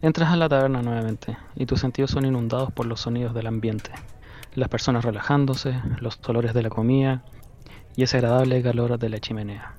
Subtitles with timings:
[0.00, 3.90] Entras a la taberna nuevamente y tus sentidos son inundados por los sonidos del ambiente,
[4.54, 7.24] las personas relajándose, los olores de la comida
[7.96, 9.74] y ese agradable calor de la chimenea.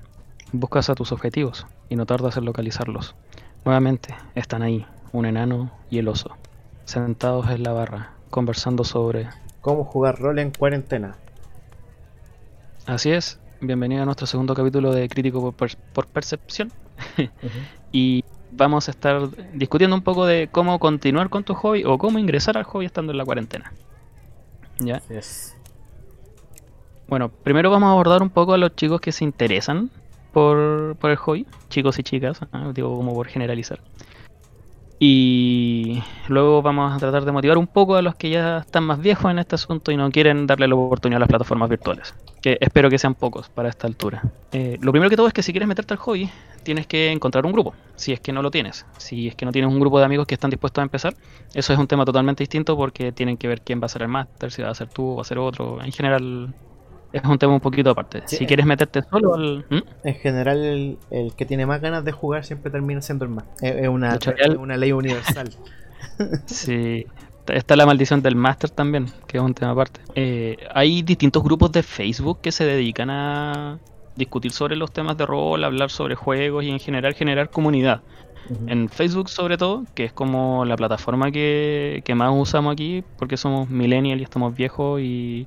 [0.52, 3.14] Buscas a tus objetivos y no tardas en localizarlos.
[3.64, 6.36] Nuevamente están ahí, un enano y el oso,
[6.84, 9.30] sentados en la barra, conversando sobre...
[9.62, 11.16] ¿Cómo jugar rol en cuarentena?
[12.84, 16.70] Así es, bienvenido a nuestro segundo capítulo de Crítico por, Percepción.
[17.92, 18.22] y
[18.52, 22.56] vamos a estar discutiendo un poco de cómo continuar con tu hobby o cómo ingresar
[22.56, 23.72] al hobby estando en la cuarentena.
[24.78, 25.02] ¿Ya?
[27.08, 29.90] Bueno, primero vamos a abordar un poco a los chicos que se interesan
[30.32, 32.40] por, por el hobby, chicos y chicas,
[32.74, 33.80] digo como por generalizar.
[35.02, 39.00] Y luego vamos a tratar de motivar un poco a los que ya están más
[39.00, 42.14] viejos en este asunto y no quieren darle la oportunidad a las plataformas virtuales.
[42.42, 44.22] Que espero que sean pocos para esta altura.
[44.52, 46.28] Eh, lo primero que todo es que si quieres meterte al hobby,
[46.64, 48.84] tienes que encontrar un grupo, si es que no lo tienes.
[48.98, 51.14] Si es que no tienes un grupo de amigos que están dispuestos a empezar,
[51.54, 54.08] eso es un tema totalmente distinto porque tienen que ver quién va a ser el
[54.08, 55.82] máster, si va a ser tú o va a ser otro.
[55.82, 56.52] En general,
[57.12, 58.22] es un tema un poquito aparte.
[58.26, 59.64] si quieres meterte solo al.
[59.68, 59.82] ¿Mm?
[60.04, 63.44] En general, el, que tiene más ganas de jugar siempre termina siendo el más.
[63.60, 65.50] Es, una, es una ley universal.
[66.46, 67.06] sí.
[67.46, 70.00] Está la maldición del máster también, que es un tema aparte.
[70.14, 73.78] Eh, hay distintos grupos de Facebook que se dedican a
[74.14, 78.02] discutir sobre los temas de rol, hablar sobre juegos y en general generar comunidad.
[78.66, 83.36] En Facebook sobre todo, que es como la plataforma que, que más usamos aquí, porque
[83.36, 85.46] somos millennials y estamos viejos y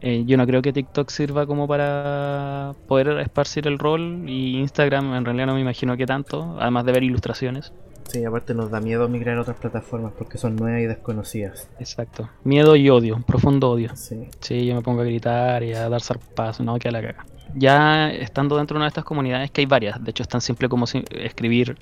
[0.00, 5.14] eh, yo no creo que TikTok sirva como para poder esparcir el rol y Instagram
[5.14, 7.72] en realidad no me imagino que tanto, además de ver ilustraciones.
[8.08, 11.68] Sí, aparte nos da miedo migrar a otras plataformas porque son nuevas y desconocidas.
[11.78, 12.28] Exacto.
[12.42, 13.94] Miedo y odio, un profundo odio.
[13.94, 14.26] Sí.
[14.40, 17.26] Sí, yo me pongo a gritar y a dar zarpazos, no, que a la caga.
[17.54, 20.40] Ya estando dentro de una de estas comunidades, que hay varias, de hecho es tan
[20.40, 21.76] simple como escribir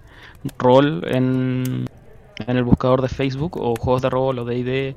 [0.58, 1.86] rol en,
[2.46, 4.96] en el buscador de Facebook o juegos de rol o de ID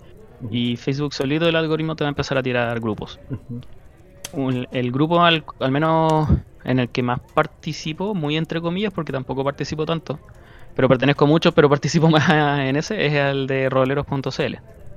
[0.49, 3.19] y Facebook solito el algoritmo te va a empezar a tirar grupos.
[4.71, 6.29] el grupo al, menos
[6.63, 10.19] en el que más participo, muy entre comillas, porque tampoco participo tanto,
[10.75, 12.29] pero pertenezco mucho, pero participo más
[12.59, 14.55] en ese, es el de roleros.cl,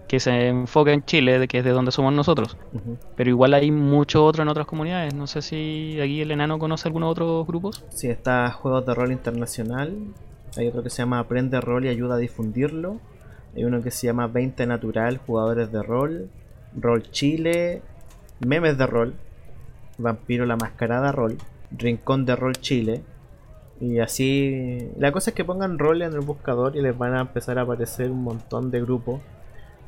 [0.08, 2.56] que se enfoca en Chile, que es de donde somos nosotros.
[3.16, 5.14] Pero igual hay mucho otro en otras comunidades.
[5.14, 7.84] No sé si aquí el enano conoce algunos otros grupos.
[7.90, 9.96] Sí, está Juegos de Rol Internacional.
[10.56, 13.00] Hay otro que se llama Aprende Rol y ayuda a difundirlo.
[13.56, 16.28] Hay uno que se llama 20 Natural, jugadores de rol,
[16.76, 17.82] Rol Chile,
[18.40, 19.14] memes de rol,
[19.98, 21.38] Vampiro la Mascarada Rol,
[21.70, 23.02] Rincón de Rol Chile.
[23.80, 27.20] Y así, la cosa es que pongan rol en el buscador y les van a
[27.20, 29.20] empezar a aparecer un montón de grupos.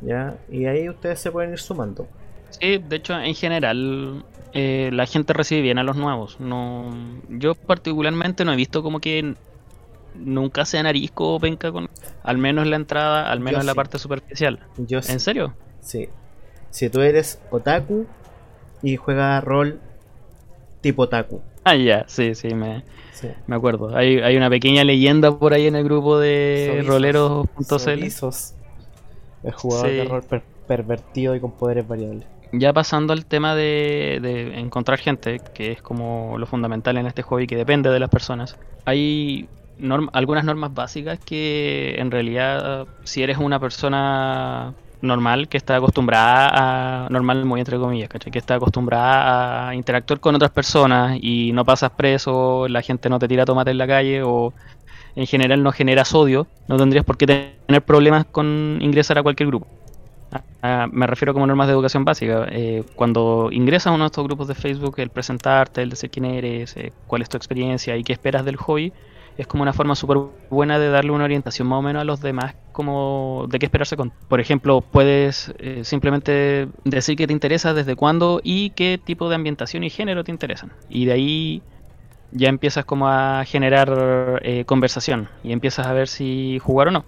[0.01, 0.37] ¿ya?
[0.51, 2.07] Y ahí ustedes se pueden ir sumando.
[2.51, 6.41] Sí, de hecho, en general, eh, la gente recibe bien a los nuevos.
[6.41, 6.91] No,
[7.29, 9.35] yo particularmente no he visto como que
[10.19, 11.89] nunca sea narisco o penca con.
[12.23, 14.61] Al menos en la entrada, al menos en la parte superficial.
[14.79, 15.55] Yo ¿En serio?
[15.81, 16.09] Sí.
[16.71, 18.07] Si tú eres otaku
[18.83, 19.81] y juegas rol
[20.81, 21.41] tipo otaku.
[21.65, 22.85] Ah, ya, sí, sí, me,
[23.47, 23.97] me acuerdo.
[23.97, 28.05] Hay, hay una pequeña leyenda por ahí en el grupo de roleros.cl.
[29.43, 30.23] El jugador de rol
[30.67, 32.27] pervertido y con poderes variables.
[32.53, 37.23] Ya pasando al tema de, de, encontrar gente, que es como lo fundamental en este
[37.23, 39.49] juego y que depende de las personas, hay
[40.13, 47.09] algunas normas básicas que en realidad si eres una persona normal que está acostumbrada a
[47.11, 51.91] normal muy entre comillas que está acostumbrada a interactuar con otras personas y no pasas
[51.91, 54.55] preso la gente no te tira tomate en la calle o
[55.15, 59.49] en general no generas odio no tendrías por qué tener problemas con ingresar a cualquier
[59.49, 59.67] grupo.
[60.33, 62.47] Ah, ah, me refiero como normas de educación básica.
[62.51, 66.25] Eh, cuando ingresas a uno de estos grupos de Facebook el presentarte el decir quién
[66.25, 68.93] eres eh, cuál es tu experiencia y qué esperas del hobby
[69.37, 70.19] es como una forma súper
[70.51, 73.97] buena de darle una orientación más o menos a los demás, como de qué esperarse
[73.97, 74.13] con.
[74.29, 79.35] Por ejemplo, puedes eh, simplemente decir que te interesa, desde cuándo y qué tipo de
[79.35, 80.73] ambientación y género te interesan.
[80.89, 81.63] Y de ahí
[82.33, 87.05] ya empiezas como a generar eh, conversación y empiezas a ver si jugar o no.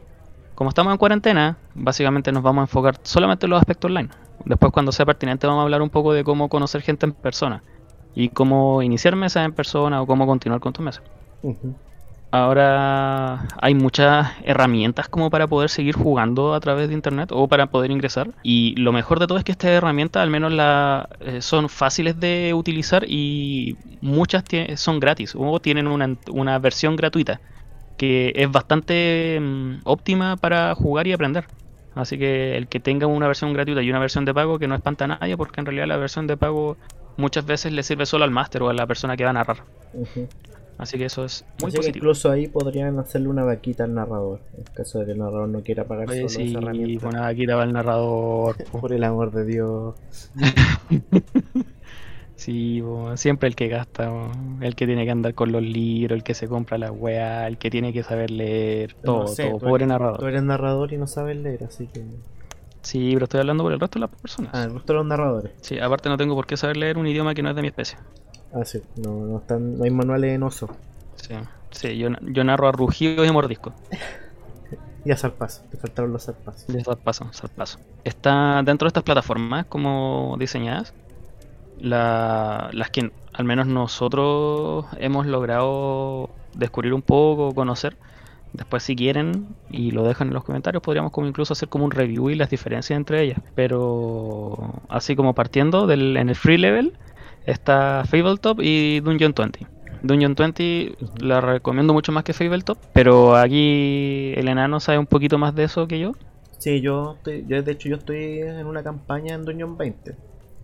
[0.54, 4.10] Como estamos en cuarentena, básicamente nos vamos a enfocar solamente en los aspectos online.
[4.44, 7.62] Después cuando sea pertinente vamos a hablar un poco de cómo conocer gente en persona
[8.14, 11.02] y cómo iniciar mesas en persona o cómo continuar con tu mesa
[12.30, 17.66] ahora hay muchas herramientas como para poder seguir jugando a través de internet o para
[17.66, 18.30] poder ingresar.
[18.42, 20.52] Y lo mejor de todo es que estas herramientas al menos
[21.20, 24.44] eh, son fáciles de utilizar y muchas
[24.76, 27.40] son gratis o tienen una, versión gratuita
[27.96, 31.46] que es bastante mm, óptima para jugar y aprender.
[31.94, 34.76] Así que el que tenga una versión gratuita y una versión de pago que no
[34.76, 36.76] espanta a nadie porque en realidad la versión de pago
[37.16, 39.64] muchas veces le sirve solo al máster o a la persona que va a narrar
[40.78, 41.98] Así que eso es muy Así positivo.
[42.04, 45.60] incluso ahí podrían hacerle una vaquita al narrador, en caso de que el narrador no
[45.62, 47.04] quiera pagar Oye, solo sí, esa herramienta.
[47.06, 48.56] bueno, aquí estaba el narrador.
[48.70, 48.80] po.
[48.80, 49.94] Por el amor de Dios.
[52.36, 54.30] Sí, po, siempre el que gasta, po,
[54.60, 57.58] el que tiene que andar con los libros, el que se compra la weá, el
[57.58, 60.18] que tiene que saber leer, todo, No sé, todo, pobre eres- narrador.
[60.20, 62.04] Tú eres narrador y no sabes leer, así que.
[62.80, 64.52] Sí, pero estoy hablando por el resto de las personas.
[64.54, 65.50] Ah, el resto de los narradores.
[65.62, 67.68] Sí, aparte no tengo por qué saber leer un idioma que no es de mi
[67.68, 67.98] especie.
[68.52, 70.68] Ah, sí, no, no, están, no hay manuales en oso.
[71.16, 71.34] Sí,
[71.70, 73.74] sí yo, yo narro a rugidos y mordiscos.
[75.04, 76.66] Y a zarpazo, te faltaron los zarpazos.
[76.84, 77.78] Zarpazo, zarpazo.
[78.04, 80.94] Está dentro de estas plataformas como diseñadas,
[81.76, 87.98] la- las que al menos nosotros hemos logrado descubrir un poco, conocer.
[88.52, 91.92] Después si quieren y lo dejan en los comentarios, podríamos como incluso hacer como un
[91.92, 93.40] review y las diferencias entre ellas.
[93.54, 96.98] Pero así como partiendo del, en el free level
[97.48, 99.66] está Fabletop y Dungeon 20.
[100.02, 105.38] Dungeon 20 la recomiendo mucho más que Fabletop, pero aquí el enano sabe un poquito
[105.38, 106.12] más de eso que yo.
[106.58, 110.16] Sí, yo, estoy, yo de hecho yo estoy en una campaña en Dungeon 20.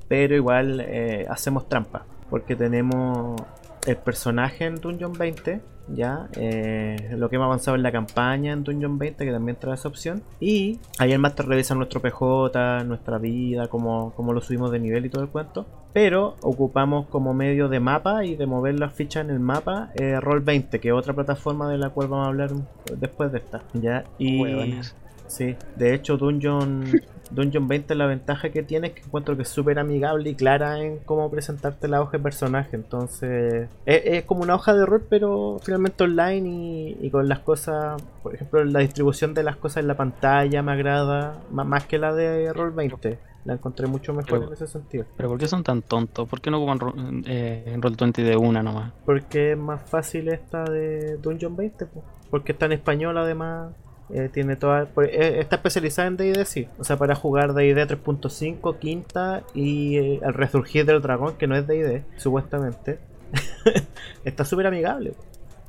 [0.08, 2.04] Pero igual eh, hacemos trampa.
[2.30, 3.40] Porque tenemos
[3.86, 5.60] el personaje en Dungeon 20.
[5.86, 9.74] Ya, eh, lo que hemos avanzado en la campaña en Dungeon 20, que también trae
[9.74, 10.22] esa opción.
[10.40, 15.04] Y ahí el Master revisa nuestro PJ, nuestra vida, cómo, cómo lo subimos de nivel
[15.04, 15.66] y todo el cuento.
[15.92, 20.16] Pero ocupamos como medio de mapa y de mover las fichas en el mapa eh,
[20.18, 22.50] Roll20, que es otra plataforma de la cual vamos a hablar
[22.96, 23.62] después de esta.
[23.74, 24.80] Ya, y.
[25.26, 26.84] Sí, de hecho Dungeon,
[27.30, 30.80] Dungeon 20 la ventaja que tiene es que encuentro que es súper amigable y clara
[30.80, 32.76] en cómo presentarte la hoja de personaje.
[32.76, 37.40] Entonces es, es como una hoja de rol pero finalmente online y, y con las
[37.40, 41.98] cosas, por ejemplo la distribución de las cosas en la pantalla me agrada más que
[41.98, 43.18] la de Roll 20.
[43.44, 45.04] La encontré mucho mejor Pero- en ese sentido.
[45.18, 46.26] Pero ¿por qué son tan tontos?
[46.26, 48.90] ¿Por qué no ocupan eh, en Roll20 de una nomás?
[49.04, 52.02] Porque es más fácil esta de Dungeon 20, po.
[52.30, 53.74] porque está en español además.
[54.10, 56.68] Eh, tiene toda, eh, está especializada en D&D, sí.
[56.78, 61.56] O sea, para jugar D&D 3.5, quinta y eh, el resurgir del dragón, que no
[61.56, 62.98] es D&D, supuestamente.
[64.24, 65.14] está súper amigable.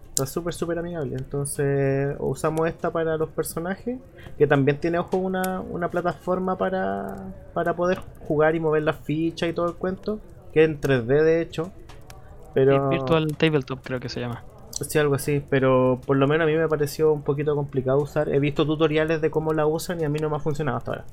[0.10, 1.16] Está súper, súper amigable.
[1.18, 4.00] Entonces usamos esta para los personajes.
[4.38, 9.50] Que también tiene, ojo, una, una plataforma para, para poder jugar y mover las fichas
[9.50, 10.20] y todo el cuento.
[10.54, 11.72] Que en 3D de hecho.
[12.54, 12.90] Pero...
[12.90, 14.44] Virtual Tabletop creo que se llama.
[14.81, 18.30] Sí, algo así, pero por lo menos a mí me pareció un poquito complicado usar.
[18.30, 20.92] He visto tutoriales de cómo la usan y a mí no me ha funcionado hasta
[20.92, 21.06] ahora.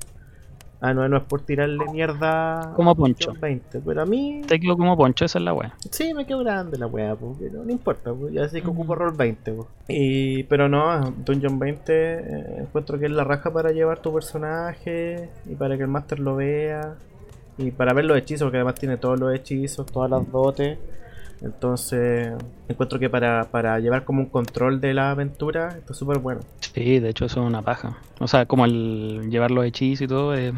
[0.85, 3.27] Ah, no, no es por tirarle mierda Como Poncho.
[3.27, 5.73] Dungeon 20, pero a mí Te quedo como poncho, esa es la wea.
[5.89, 8.93] sí me quedó grande la wea, pues, pero no importa, pues, ya sé que ocupo
[8.93, 9.53] roll 20.
[9.53, 9.67] pues.
[9.87, 15.29] Y, pero no, Dungeon 20 eh, encuentro que es la raja para llevar tu personaje
[15.45, 16.95] y para que el máster lo vea
[17.57, 20.77] y para ver los hechizos, porque además tiene todos los hechizos, todas las dotes.
[21.41, 22.33] Entonces,
[22.69, 26.41] encuentro que para, para llevar como un control de la aventura, está súper bueno.
[26.59, 27.97] Sí, de hecho eso es una paja.
[28.19, 30.53] O sea, como el llevar los hechizos y todo es,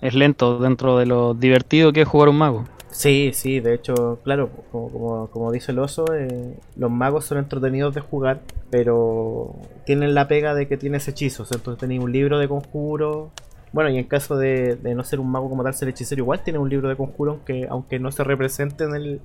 [0.00, 2.64] es lento dentro de lo divertido que es jugar un mago.
[2.90, 7.38] Sí, sí, de hecho, claro, como, como, como dice el oso, eh, los magos son
[7.38, 9.54] entretenidos de jugar, pero
[9.86, 11.52] tienen la pega de que tienes hechizos.
[11.52, 13.30] Entonces tenéis un libro de conjuro.
[13.72, 16.42] Bueno, y en caso de, de no ser un mago como tal, ser hechicero, igual
[16.42, 19.20] tienes un libro de conjuro, aunque, aunque no se represente en el,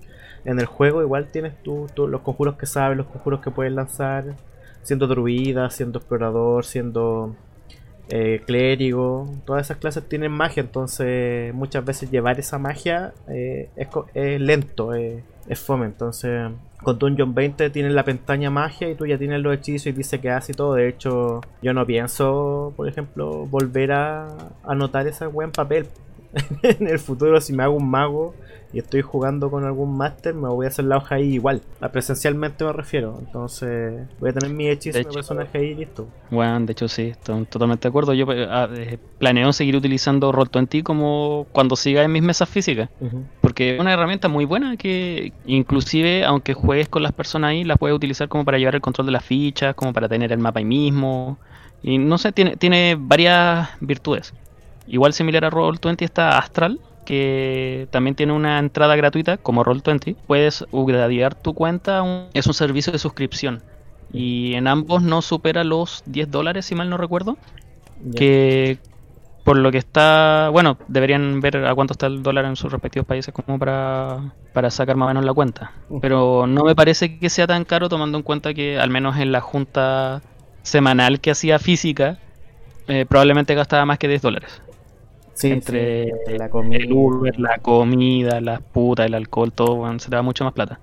[0.45, 4.35] en el juego, igual tienes tú, los conjuros que sabes, los conjuros que puedes lanzar,
[4.83, 7.35] siendo druida, siendo explorador, siendo
[8.09, 13.69] eh, clérigo, todas esas clases tienen magia, entonces muchas veces llevar esa magia eh,
[14.13, 16.51] es, lento, eh, es fome, entonces
[16.83, 20.21] con Dungeon 20 tienes la pestaña magia y tú ya tienes los hechizos y dice
[20.21, 24.27] que hace y todo, de hecho yo no pienso, por ejemplo, volver a
[24.63, 25.87] anotar esa wea en papel.
[26.63, 28.33] en el futuro si me hago un mago
[28.73, 31.61] y estoy jugando con algún máster, me voy a hacer la hoja ahí igual.
[31.79, 33.15] A presencialmente me refiero.
[33.19, 36.09] Entonces voy a tener mi hechizo De hecho- personaje ahí y listo.
[36.29, 38.13] Bueno, de hecho sí, estoy totalmente de acuerdo.
[38.13, 42.89] Yo eh, ah, eh, planeo seguir utilizando Roll20 como cuando siga en mis mesas físicas.
[43.39, 47.77] Porque es una herramienta muy buena que inclusive aunque juegues con las personas ahí, las
[47.77, 50.59] puedes utilizar como para llevar el control de las fichas, como para tener el mapa
[50.59, 51.37] ahí mismo.
[51.81, 54.33] Y no sé, tiene, tiene varias virtudes.
[54.87, 60.15] Igual similar a Roll20 está Astral, que también tiene una entrada gratuita como Roll20.
[60.27, 63.61] Puedes upgradear tu cuenta, un- es un servicio de suscripción.
[64.13, 67.37] Y en ambos no supera los 10 dólares, si mal no recuerdo.
[68.15, 68.77] Que
[69.43, 73.05] por lo que está, bueno, deberían ver a cuánto está el dólar en sus respectivos
[73.07, 75.71] países como para, para sacar más o menos la cuenta.
[76.01, 79.31] Pero no me parece que sea tan caro tomando en cuenta que al menos en
[79.31, 80.21] la junta
[80.63, 82.17] semanal que hacía física,
[82.87, 84.61] eh, probablemente gastaba más que 10 dólares.
[85.35, 86.77] Sí, entre sí, entre la comida.
[86.77, 90.79] El Uber, la comida, las putas, el alcohol, todo, se te va mucho más plata.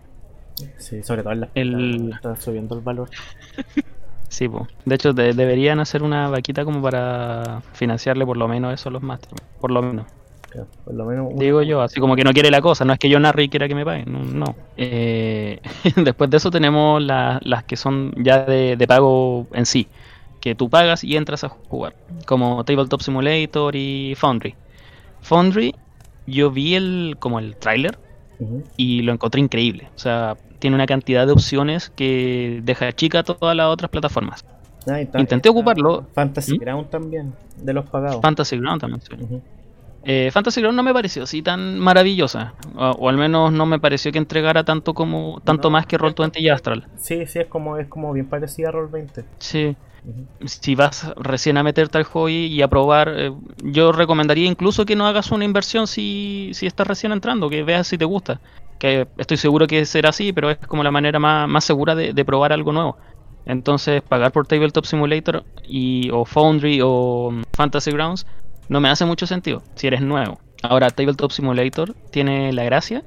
[0.78, 3.08] Sí, sobre todo en las El- está subiendo el valor.
[4.28, 4.66] Sí, po.
[4.86, 8.92] de hecho de- deberían hacer una vaquita como para financiarle por lo menos eso a
[8.92, 9.42] los Masters.
[9.60, 10.06] Por lo menos.
[10.48, 12.94] Claro, por lo menos una- Digo yo, así como que no quiere la cosa, no
[12.94, 14.20] es que yo narre y quiera que me paguen, no.
[14.46, 14.54] no.
[14.78, 15.60] Eh,
[15.96, 19.86] después de eso tenemos la- las que son ya de, de pago en sí,
[20.42, 21.94] que tú pagas y entras a jugar,
[22.26, 24.54] como Tabletop Simulator y Foundry.
[25.22, 25.74] Foundry,
[26.26, 27.98] yo vi el como el tráiler
[28.76, 33.56] y lo encontré increíble, o sea, tiene una cantidad de opciones que deja chica todas
[33.56, 34.44] las otras plataformas.
[34.88, 36.06] Ah, está- Intenté está ocuparlo.
[36.12, 36.60] Fantasy ¿Mm?
[36.60, 38.20] Ground también, de los pagados.
[38.20, 39.00] Fantasy Ground también.
[39.00, 39.40] sí.
[40.04, 43.78] Eh, Fantasy Ground no me pareció así tan maravillosa, o, o al menos no me
[43.78, 46.88] pareció que entregara tanto como tanto No, más que Roll20 y Astral.
[46.96, 49.22] Sí, sí, es como, es como bien parecida a Roll20.
[49.38, 49.76] Sí,
[50.44, 53.32] Si vas recién a meterte al hobby y a probar, eh,
[53.62, 57.86] yo recomendaría incluso que no hagas una inversión si, si estás recién entrando, que veas
[57.86, 58.40] si te gusta.
[58.78, 62.12] Que estoy seguro que será así, pero es como la manera más, más segura de,
[62.12, 62.96] de probar algo nuevo.
[63.44, 68.26] Entonces, pagar por Tabletop Simulator y, o Foundry o mm, Fantasy Grounds
[68.68, 70.40] no me hace mucho sentido si eres nuevo.
[70.62, 73.04] Ahora, Tabletop Simulator tiene la gracia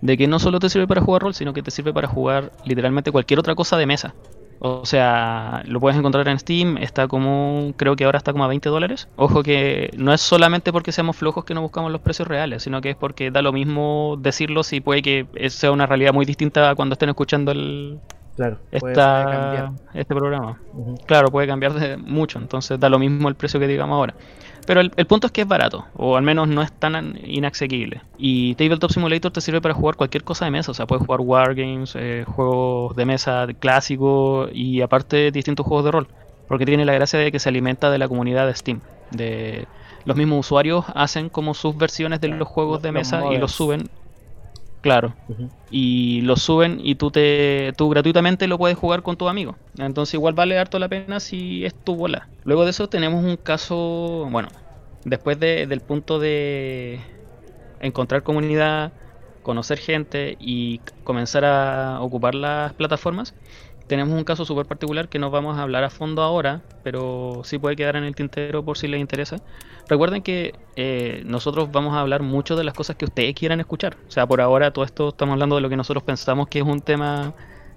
[0.00, 2.52] de que no solo te sirve para jugar rol, sino que te sirve para jugar
[2.64, 4.14] literalmente cualquier otra cosa de mesa.
[4.60, 8.48] O sea, lo puedes encontrar en Steam, está como, creo que ahora está como a
[8.48, 9.08] 20 dólares.
[9.16, 12.80] Ojo que no es solamente porque seamos flojos que no buscamos los precios reales, sino
[12.80, 16.74] que es porque da lo mismo decirlo si puede que sea una realidad muy distinta
[16.74, 18.00] cuando estén escuchando el,
[18.38, 19.72] Claro, puede cambiar.
[19.94, 20.60] este programa.
[21.06, 24.14] Claro, puede cambiar de mucho, entonces da lo mismo el precio que digamos ahora.
[24.64, 28.02] Pero el, el punto es que es barato, o al menos no es tan inasequible.
[28.16, 31.20] Y Tabletop Simulator te sirve para jugar cualquier cosa de mesa, o sea, puedes jugar
[31.20, 36.08] wargames, eh, juegos de mesa clásicos y aparte distintos juegos de rol.
[36.46, 38.80] Porque tiene la gracia de que se alimenta de la comunidad de Steam.
[39.10, 39.66] De
[40.04, 43.52] los mismos usuarios hacen como sus versiones de los juegos de los mesa y los
[43.52, 43.90] suben.
[44.80, 45.18] Claro,
[45.68, 49.58] y lo suben y tú te tú gratuitamente lo puedes jugar con tu amigo.
[49.76, 52.30] Entonces igual vale harto la pena si es tu bola.
[52.44, 54.48] Luego de eso tenemos un caso, bueno,
[55.04, 57.04] después de- del punto de
[57.80, 58.94] encontrar comunidad,
[59.42, 63.36] conocer gente y comenzar a ocupar las plataformas,
[63.88, 67.58] tenemos un caso súper particular que no vamos a hablar a fondo ahora, pero sí
[67.58, 69.38] puede quedar en el tintero por si les interesa.
[69.88, 73.96] Recuerden que eh, nosotros vamos a hablar mucho de las cosas que ustedes quieran escuchar.
[74.06, 76.64] O sea, por ahora todo esto estamos hablando de lo que nosotros pensamos que es
[76.64, 77.32] un tema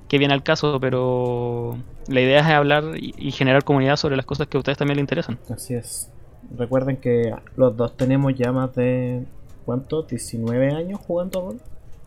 [0.09, 1.77] que viene al caso, pero
[2.07, 4.97] la idea es hablar y, y generar comunidad sobre las cosas que a ustedes también
[4.97, 5.39] les interesan.
[5.49, 6.11] Así es.
[6.57, 9.23] Recuerden que los dos tenemos ya más de.
[9.65, 10.05] ¿Cuánto?
[10.05, 11.55] ¿19 años jugando?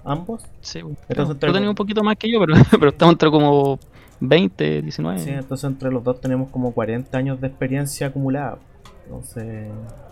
[0.04, 0.42] ¿Ambos?
[0.61, 3.78] Sí, Entonces, tú tenías un poquito más que yo, pero, pero estamos entre como
[4.28, 5.18] 20, 19.
[5.18, 8.58] Sí, entonces entre los dos tenemos como 40 años de experiencia acumulada.
[9.04, 9.68] Entonces,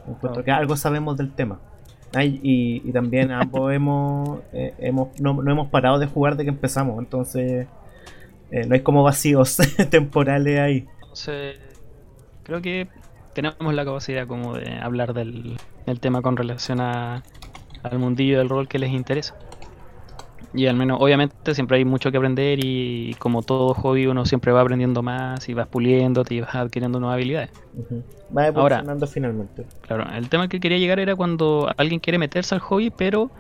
[0.09, 1.59] encuentro que algo sabemos del tema.
[2.15, 6.37] Ah, y, y- y también ambos hemos, eh, hemos no, no hemos parado de jugar
[6.37, 6.99] de que empezamos.
[6.99, 7.67] Entonces,
[8.51, 9.57] eh, no hay como vacíos
[9.91, 10.87] temporales ahí.
[11.01, 11.59] Entonces,
[12.43, 12.89] creo que
[13.35, 17.23] tenemos la capacidad como de hablar del, del tema con relación a,
[17.83, 19.35] al mundillo del rol que les interesa.
[20.55, 24.53] Y al menos, obviamente, siempre hay mucho que aprender y como todo hobby uno siempre
[24.53, 27.51] va aprendiendo más y vas puliéndote y vas adquiriendo nuevas habilidades.
[28.37, 29.65] Va evolucionando finalmente.
[29.81, 33.31] Claro, el tema que quería llegar era cuando alguien quiere meterse al hobby pero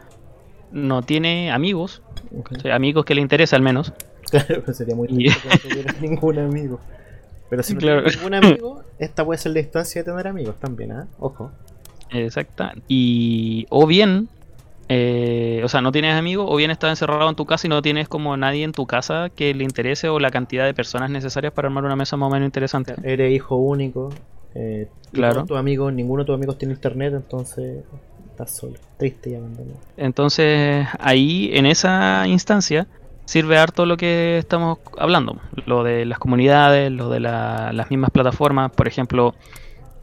[0.70, 2.00] no tiene amigos,
[2.30, 2.54] Ujú.
[2.56, 3.92] o sea, amigos que le interese al menos.
[4.30, 6.80] Claro, pues sería muy Y- triste que no tuviera ningún amigo.
[7.50, 8.00] Pero si no Claro.
[8.04, 11.06] tienes ningún amigo, esta puede ser la instancia de tener amigos también, ¿ah?
[11.18, 11.50] Ojo.
[12.08, 12.72] Exacta.
[12.88, 14.28] Y o bien,
[14.88, 17.80] eh, o sea, no tienes amigos, o bien estás encerrado en tu casa y no
[17.82, 21.52] tienes como nadie en tu casa que le interese o la cantidad de personas necesarias
[21.52, 22.94] para armar una mesa más o menos interesante.
[23.04, 24.10] Eres hijo único.
[24.54, 25.44] Eh, Claro.
[25.44, 27.84] tus amigos, ninguno de tus amigos tiene internet, entonces
[28.30, 29.76] estás solo, triste y abandonado.
[29.98, 32.86] Entonces, ahí, en esa instancia,
[33.26, 35.38] sirve harto lo que estamos hablando.
[35.66, 38.72] Lo de las comunidades, lo de la- las mismas plataformas.
[38.72, 39.34] Por ejemplo,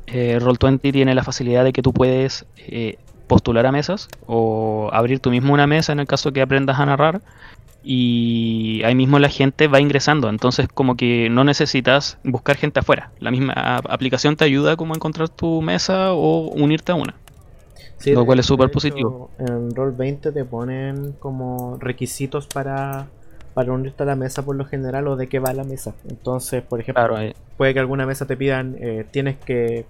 [0.06, 2.98] eh, Roll20 tiene la facilidad de que tú puedes eh,
[3.30, 6.86] postular a mesas o abrir tú mismo una mesa en el caso que aprendas a
[6.86, 7.22] narrar.
[7.82, 10.28] Y ahí mismo la gente va ingresando.
[10.28, 13.12] Entonces, como que no necesitas buscar gente afuera.
[13.20, 17.16] La misma aplicación te ayuda como a encontrar tu mesa o unirte a una.
[17.98, 19.30] Sí, Lo cual es súper positivo.
[19.40, 23.08] En Roll20 te ponen como requisitos para,
[23.54, 25.94] para unirte a la mesa por lo general o de qué va la mesa.
[26.10, 29.86] Entonces, por ejemplo, Claro, puede que alguna mesa te pidan, eh, tienes que,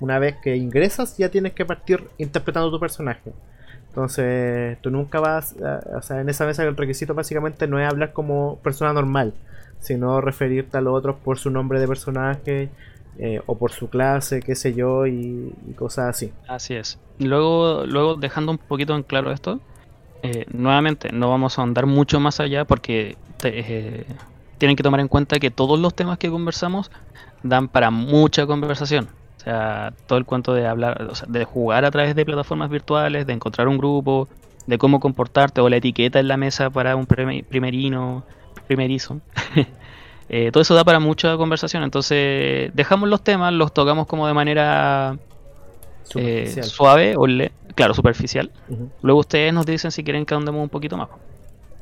[0.00, 3.32] una vez que ingresas, ya tienes que partir interpretando tu personaje.
[3.88, 5.56] Entonces, tú nunca vas,
[5.96, 9.32] o sea, en esa mesa el requisito básicamente no es hablar como persona normal,
[9.80, 12.68] sino referirte a los otros por su nombre de personaje
[13.18, 16.32] eh, o por su clase, qué sé yo, y, cosas así.
[16.46, 16.98] Así es.
[17.18, 19.60] Luego, luego dejando un poquito en claro esto,
[20.22, 24.04] eh, nuevamente, no vamos a andar mucho más allá porque eh,
[24.58, 26.90] tienen que tomar en cuenta que todos los temas que conversamos
[27.42, 29.08] dan para mucha conversación.
[29.46, 33.28] Sea, todo el cuento de hablar, o sea, de jugar a través de plataformas virtuales,
[33.28, 34.26] de encontrar un grupo,
[34.66, 38.24] de cómo comportarte o la etiqueta en la mesa para un primerino,
[38.66, 39.20] primerizo.
[40.28, 41.84] Eh, todo eso da para mucha conversación.
[41.84, 45.16] Entonces, dejamos los temas, los tocamos como de manera
[46.16, 47.26] eh, suave o
[47.76, 48.50] claro, superficial.
[49.02, 51.10] Luego ustedes nos dicen si quieren que andemos un poquito más.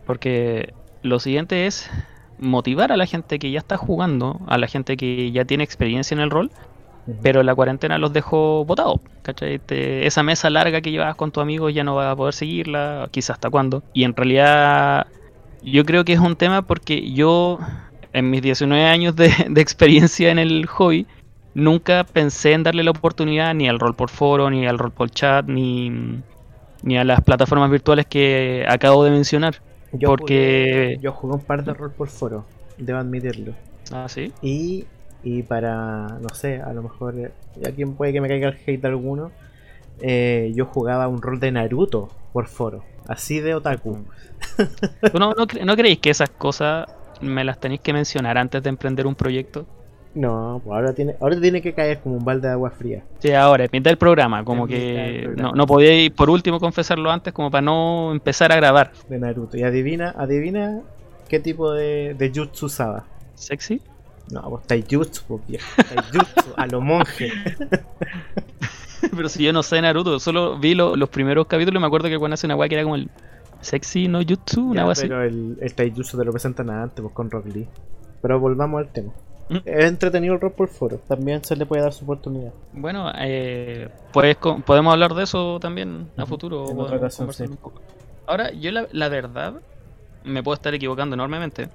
[0.04, 1.90] Porque lo siguiente es
[2.38, 6.14] motivar a la gente que ya está jugando, a la gente que ya tiene experiencia
[6.14, 6.50] en el rol,
[7.22, 9.00] pero la cuarentena los dejó botados.
[9.68, 13.34] esa mesa larga que llevabas con tu amigo ya no vas a poder seguirla, quizás
[13.34, 13.82] hasta cuándo.
[13.92, 15.06] Y en realidad
[15.62, 17.58] yo creo que es un tema porque yo,
[18.12, 21.06] en mis 19 años de, experiencia en el hobby,
[21.54, 25.10] nunca pensé en darle la oportunidad ni al rol por foro, ni al rol por
[25.10, 26.20] chat, ni,
[26.82, 29.60] ni a las plataformas virtuales que acabo de mencionar.
[29.92, 30.94] Yo porque...
[30.94, 32.44] Jugué, yo jugué un par de rol por foro,
[32.78, 33.52] debo admitirlo.
[33.92, 34.32] Ah, sí.
[34.42, 34.86] Y,
[35.24, 38.84] y para, no sé, a lo mejor, ya quien puede que me caiga el hate
[38.84, 39.32] alguno,
[40.00, 44.04] eh, yo jugaba un rol de Naruto por foro, así de otaku.
[45.14, 46.86] no, no, no creéis que esas cosas
[47.20, 49.66] me las tenéis que mencionar antes de emprender un proyecto?
[50.14, 53.02] No, pues ahora tiene, ahora tiene que caer como un balde de agua fría.
[53.18, 57.32] Sí, ahora, es mitad del programa, como que no, no podíais por último confesarlo antes
[57.32, 58.92] como para no empezar a grabar.
[59.08, 59.56] De Naruto.
[59.56, 60.82] Y adivina, adivina
[61.28, 63.04] qué tipo de, de jutsu usaba.
[63.34, 63.80] ¿Sexy?
[64.30, 65.66] No, pues taijutsu, pues viejo.
[65.76, 67.30] Taijutsu, a lo monje.
[69.14, 72.18] Pero si yo no sé Naruto, solo vi los primeros capítulos y me acuerdo que
[72.18, 73.10] cuando hace una que era como el
[73.60, 77.30] sexy no jutsu, una ya, Pero el, el taijutsu te lo presentan antes, pues con
[77.30, 77.68] Rock Lee.
[78.22, 79.12] Pero volvamos al tema.
[79.48, 79.56] ¿Mm?
[79.64, 82.52] Es entretenido el rol por foro, también se le puede dar su oportunidad.
[82.72, 86.64] Bueno, eh, pues podemos hablar de eso también a futuro.
[88.26, 89.60] Ahora, yo la, la, verdad,
[90.24, 91.68] me puedo estar equivocando enormemente.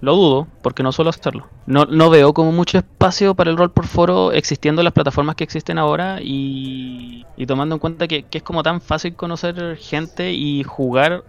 [0.00, 1.46] Lo dudo, porque no suelo hacerlo.
[1.66, 5.44] No, no veo como mucho espacio para el rol por foro existiendo las plataformas que
[5.44, 10.32] existen ahora y, y tomando en cuenta que, que es como tan fácil conocer gente
[10.32, 11.22] y jugar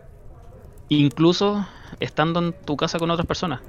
[0.88, 1.65] incluso
[1.99, 3.60] estando en tu casa con otras personas.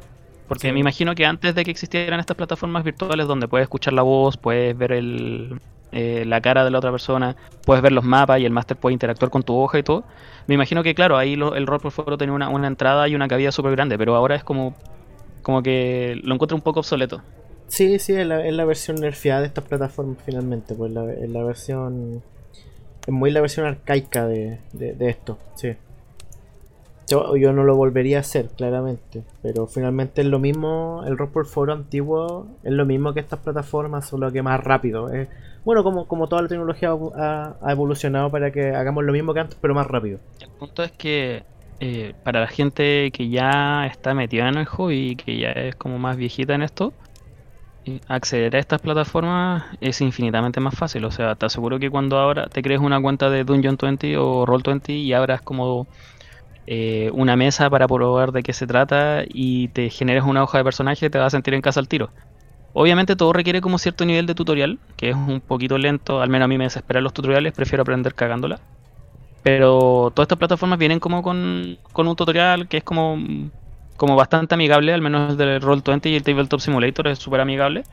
[0.46, 4.02] Porque me imagino que antes de que existieran estas plataformas virtuales donde puedes escuchar la
[4.02, 5.58] voz, puedes ver el,
[5.92, 8.94] eh, la cara de la otra persona, puedes ver los mapas y el máster puede
[8.94, 10.04] interactuar con tu hoja y todo.
[10.46, 13.28] Me imagino que, claro, ahí el rol por foro tenía una, una entrada y una
[13.28, 14.74] cabida súper grande, pero ahora es como,
[15.42, 17.22] como que lo encuentro un poco obsoleto.
[17.68, 21.28] Sí, sí, es la, es la versión nerfeada de estas plataformas finalmente, pues la, es
[21.30, 22.22] la versión...
[23.06, 25.74] Es muy la versión arcaica de, de, de esto, sí.
[27.12, 29.22] Yo, no lo volvería a hacer, claramente.
[29.42, 33.40] Pero finalmente es lo mismo, el rol por foro antiguo es lo mismo que estas
[33.40, 35.10] plataformas, solo que más rápido.
[35.64, 39.58] bueno, como, como toda la tecnología ha, evolucionado para que hagamos lo mismo que antes,
[39.60, 40.20] pero más rápido.
[40.40, 41.44] El punto es que
[41.84, 45.74] eh, para la gente que ya está metida en el hobby y que ya es
[45.74, 46.94] como más viejita en esto,
[47.84, 51.04] eh, acceder a estas plataformas es infinitamente más fácil.
[51.04, 54.46] O sea, te aseguro que cuando ahora te crees una cuenta de Dungeon 20 o
[54.46, 55.88] Roll20 y abras como
[56.66, 60.64] eh, una mesa para probar de qué se trata y te generes una hoja de
[60.64, 62.10] personaje, te vas a sentir en casa al tiro.
[62.74, 66.46] Obviamente todo requiere como cierto nivel de tutorial, que es un poquito lento, al menos
[66.46, 68.60] a mí me desesperan los tutoriales, prefiero aprender cagándola.
[69.42, 73.18] Pero todas estas plataformas vienen como con, un tutorial que es como,
[73.96, 77.84] como bastante amigable, al menos el del Roll20 y el Tabletop Simulator es súper amigable.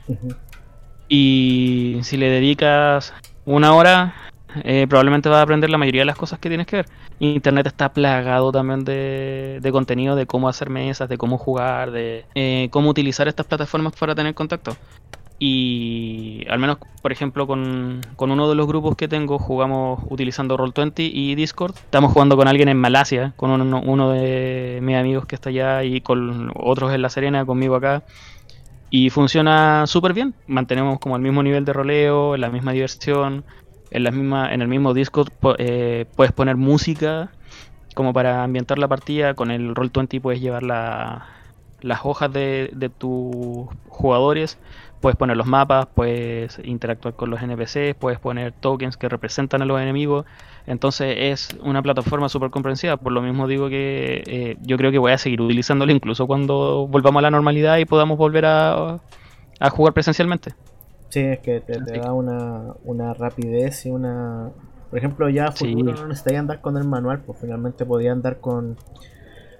[1.08, 3.14] Y si le dedicas
[3.46, 4.14] una hora,
[4.64, 6.86] eh, probablemente vas a aprender la mayoría de las cosas que tienes que ver.
[7.20, 12.70] Internet está plagado también de, contenido de cómo hacer mesas, de cómo jugar, de eh,
[12.72, 14.78] cómo utilizar estas plataformas para tener contacto.
[15.39, 21.10] Y al menos, por ejemplo, con, uno de los grupos que tengo, jugamos utilizando Roll20
[21.13, 21.75] y Discord.
[21.75, 26.02] Estamos jugando con alguien en Malasia, con uno, de mis amigos que está allá y
[26.02, 28.04] con otros en La Serena, conmigo acá.
[28.89, 30.34] Y funciona súper bien.
[30.47, 33.45] Mantenemos como el mismo nivel de roleo, la misma diversión
[33.91, 37.32] en, la misma, en el mismo Discord eh, puedes poner música
[37.95, 39.34] como para ambientar la partida.
[39.34, 44.58] Con el Roll20 puedes llevar las hojas de, de tus jugadores,
[45.00, 49.66] puedes poner los mapas, puedes interactuar con los NPCs, puedes poner tokens que representan a
[49.66, 50.26] los enemigos.
[50.68, 52.98] Entonces es una plataforma súper comprensiva.
[52.98, 56.88] Por lo mismo digo que eh, yo creo que voy a seguir utilizándolo incluso cuando
[56.88, 59.00] volvamos a la normalidad y podamos volver a,
[59.60, 60.54] a jugar presencialmente.
[61.10, 64.52] Sí, es que te, da una, una, rapidez y una...
[64.90, 68.40] Por ejemplo, ya a futuro no necesitaría andar con el manual, pues finalmente podía andar
[68.40, 68.78] con,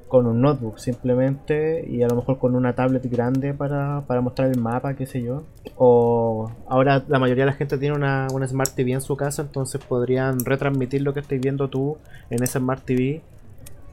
[0.10, 4.50] con un notebook simplemente y a lo mejor con una tablet grande para, para mostrar
[4.50, 5.44] el mapa, qué sé yo.
[5.78, 9.44] O ahora la mayoría de la gente tiene una, una Smart TV en su casa,
[9.44, 11.98] entonces podrían retransmitir lo que estáis viendo tú
[12.30, 13.22] en esa Smart TV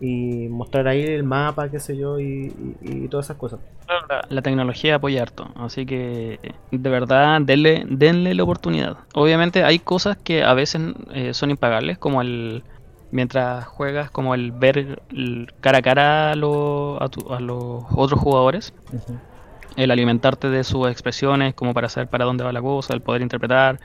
[0.01, 2.53] y mostrar ahí el mapa, qué sé yo, y,
[3.11, 3.61] todas esas cosas.
[4.29, 8.97] La, tecnología apoya harto, así que de verdad denle, denle la oportunidad.
[9.15, 12.63] Obviamente hay cosas que a veces eh, son impagables, como el
[13.11, 15.03] mientras juegas, como el ver
[15.61, 18.73] cara a cara a, a, los otros jugadores.
[19.77, 23.21] El alimentarte de sus expresiones, como para saber para dónde va la cosa, el poder
[23.21, 23.79] interpretar,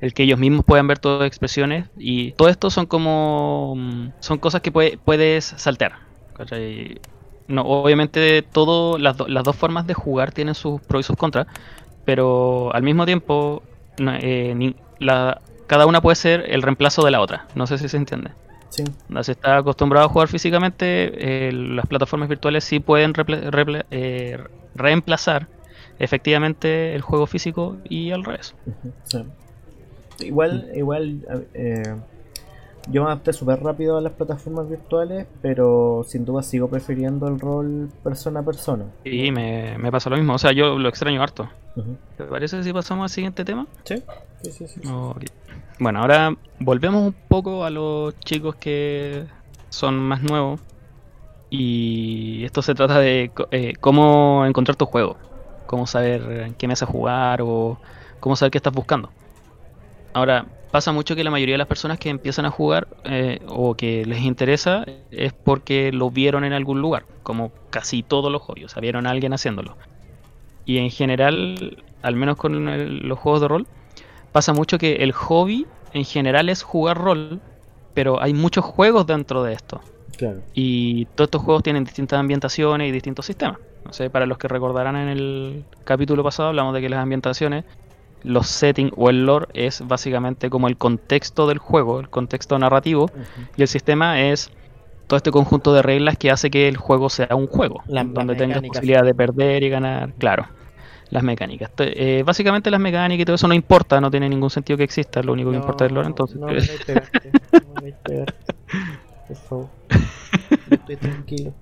[0.00, 1.86] el que ellos mismos puedan ver todas las expresiones.
[1.96, 6.06] Y todo esto son como mm, son cosas que puedes saltear
[7.48, 11.48] no obviamente todo las, las, dos formas de jugar tienen sus pros y sus contras
[12.04, 13.62] pero al mismo tiempo
[13.98, 17.46] eh, la, cada una puede ser el reemplazo de la otra.
[17.54, 18.30] No sé si se entiende
[18.70, 18.84] sí.
[19.22, 23.12] si está acostumbrado a jugar físicamente eh, las plataformas virtuales sí pueden
[23.90, 24.38] eh,
[24.74, 25.48] reemplazar
[25.98, 28.54] efectivamente el juego físico y al revés
[29.04, 29.24] sí.
[30.20, 31.94] Igual, igual eh,
[32.90, 37.38] yo me adapté súper rápido a las plataformas virtuales, pero sin duda sigo prefiriendo el
[37.38, 38.84] rol persona a persona.
[39.04, 40.34] Sí, me, me pasa lo mismo.
[40.34, 41.48] O sea, yo lo extraño harto.
[42.16, 43.66] ¿Te parece si pasamos al siguiente tema?
[43.84, 44.02] Sí,
[44.42, 44.66] sí, sí.
[44.66, 44.80] sí.
[45.80, 49.24] Bueno, ahora volvemos un poco a los chicos que
[49.68, 50.60] son más nuevos.
[51.50, 55.16] Y esto se trata de eh, cómo encontrar tu juego.
[55.66, 57.78] Cómo saber en qué mesa jugar o
[58.20, 59.10] cómo saber qué estás buscando.
[60.14, 63.74] Ahora, pasa mucho que la mayoría de las personas que empiezan a jugar eh, o
[63.74, 68.66] que les interesa es porque lo vieron en algún lugar, como casi todos los hobbies,
[68.66, 69.76] o sea, vieron a alguien haciéndolo.
[70.64, 73.66] Y en general, al menos con los juegos de rol,
[74.32, 77.40] pasa mucho que el hobby en general es jugar rol,
[77.94, 79.80] pero hay muchos juegos dentro de esto.
[80.16, 80.40] Claro.
[80.54, 83.58] Y todos estos juegos tienen distintas ambientaciones y distintos sistemas.
[83.84, 87.64] No sé, para los que recordarán en el capítulo pasado hablamos de que las ambientaciones
[88.22, 93.10] los settings o el lore es básicamente como el contexto del juego, el contexto narrativo,
[93.56, 94.50] y el sistema es
[95.06, 98.62] todo este conjunto de reglas que hace que el juego sea un juego, donde tengas
[98.62, 100.46] posibilidad de perder y ganar, claro,
[101.10, 101.70] las mecánicas.
[101.78, 105.22] Eh, básicamente las mecánicas y todo eso no importa, no tiene ningún sentido que exista,
[105.22, 106.38] lo único que importa es el lore, entonces...
[106.38, 106.46] No,
[109.26, 109.68] Por favor.
[110.70, 111.52] estoy tranquilo,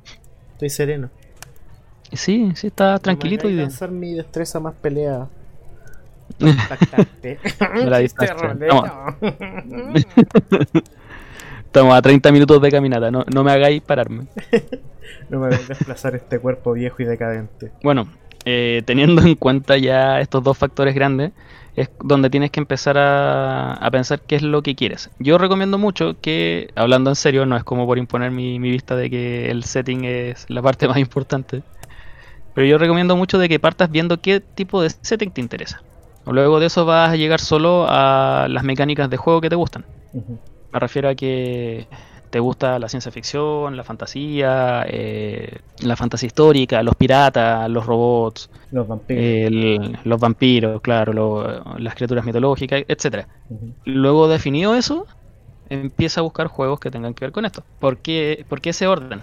[0.53, 1.11] estoy sereno.
[2.13, 3.49] Sí, sí, está tranquilito.
[3.49, 5.29] y lanzar mi destreza más peleada.
[11.65, 14.27] Estamos a 30 minutos de caminata, no, me hagáis pararme.
[15.29, 17.73] no me hagáis desplazar este cuerpo viejo y decadente.
[17.83, 18.09] Bueno,
[18.47, 21.33] eh, teniendo en cuenta ya estos dos factores grandes,
[21.75, 25.11] es donde tienes que empezar a, a, pensar qué es lo que quieres.
[25.19, 28.97] Yo recomiendo mucho que, hablando en serio, no es como por imponer mi, mi vista
[28.97, 31.63] de que el setting es la parte más importante,
[32.55, 35.83] pero yo recomiendo mucho de que partas viendo qué tipo de setting te interesa.
[36.25, 39.85] Luego de eso vas a llegar solo a las mecánicas de juego que te gustan.
[40.73, 41.87] Me refiero a que
[42.37, 48.51] te gusta la ciencia ficción, la fantasía, eh, la fantasía histórica, los piratas, los robots,
[48.71, 53.27] los vampiros, los vampiros claro, las criaturas mitológicas, etcétera.
[53.87, 55.07] Luego definido eso,
[55.71, 57.63] empieza a buscar juegos que tengan que ver con esto.
[57.81, 59.23] ¿Por qué, ¿Por qué ese orden?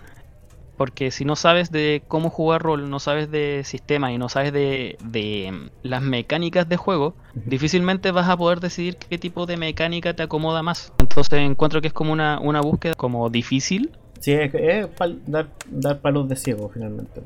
[0.78, 4.52] Porque si no sabes de cómo jugar rol, no sabes de sistema y no sabes
[4.54, 10.14] de, mm, las mecánicas de juego, difícilmente vas a poder decidir qué tipo de mecánica
[10.14, 10.92] te acomoda más.
[11.00, 13.92] Entonces encuentro que es como una, una búsqueda como difícil.
[14.20, 14.88] Sí, es,
[15.28, 17.22] dar, dar palos de ciego finalmente.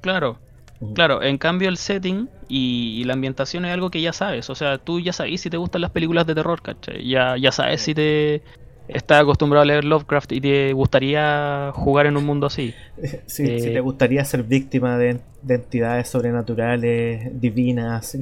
[0.00, 0.38] Claro,
[0.94, 4.48] Claro, en cambio el setting y, la ambientación es algo que ya sabes.
[4.48, 7.06] O sea, tú ya sabes si te gustan las películas de terror, ¿cachai?
[7.06, 8.42] Ya, ya sabes si te,
[8.94, 12.74] estás acostumbrado a leer Lovecraft y te gustaría jugar en un mundo así.
[13.26, 18.18] si te eh, gustaría ser víctima de, entidades sobrenaturales, divinas.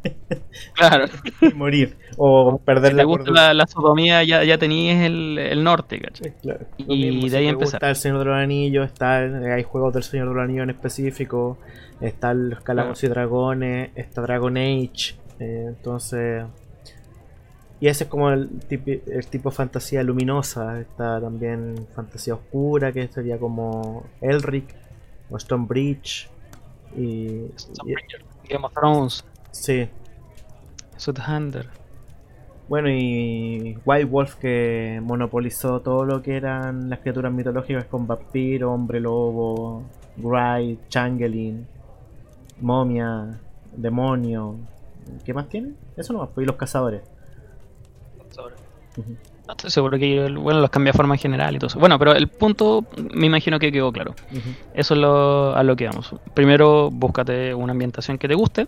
[0.74, 1.06] claro.
[1.54, 1.96] morir.
[2.16, 6.32] O perder si la te gusta la, sodomía, ya, ya tenías el, norte, ¿cachai?
[6.42, 6.66] Claro.
[6.78, 7.76] Y de ahí empezar.
[7.76, 10.70] Está el Señor de los Anillos, está, hay juegos del Señor de los Anillos en
[10.70, 11.58] específico,
[12.00, 15.14] están los Calabozos y Dragones, está Dragon Age.
[15.40, 16.44] Eh, entonces
[17.80, 20.80] y ese es como el, el tipo de fantasía luminosa.
[20.80, 24.74] Está también fantasía oscura, que sería como Elric
[25.30, 26.28] o Stonebridge.
[26.96, 27.50] Y,
[28.48, 29.24] Game of Thrones.
[29.52, 29.88] Sí.
[30.96, 31.68] Sudhander.
[32.68, 38.72] Bueno, y White Wolf que monopolizó todo lo que eran las criaturas mitológicas con vampiro,
[38.72, 39.84] hombre lobo,
[40.16, 41.66] Gride, Changeling,
[42.60, 43.40] momia,
[43.74, 44.56] demonio.
[45.24, 45.74] ¿Qué más tiene?
[45.96, 47.02] Eso no más, pues, y los cazadores.
[49.48, 51.78] No estoy seguro que bueno, los cambia forma en general y todo eso.
[51.78, 52.84] Bueno, pero el punto
[53.14, 54.14] me imagino que quedó claro.
[54.74, 56.14] Eso es lo, a lo que vamos.
[56.34, 58.66] Primero, búscate una ambientación que te guste.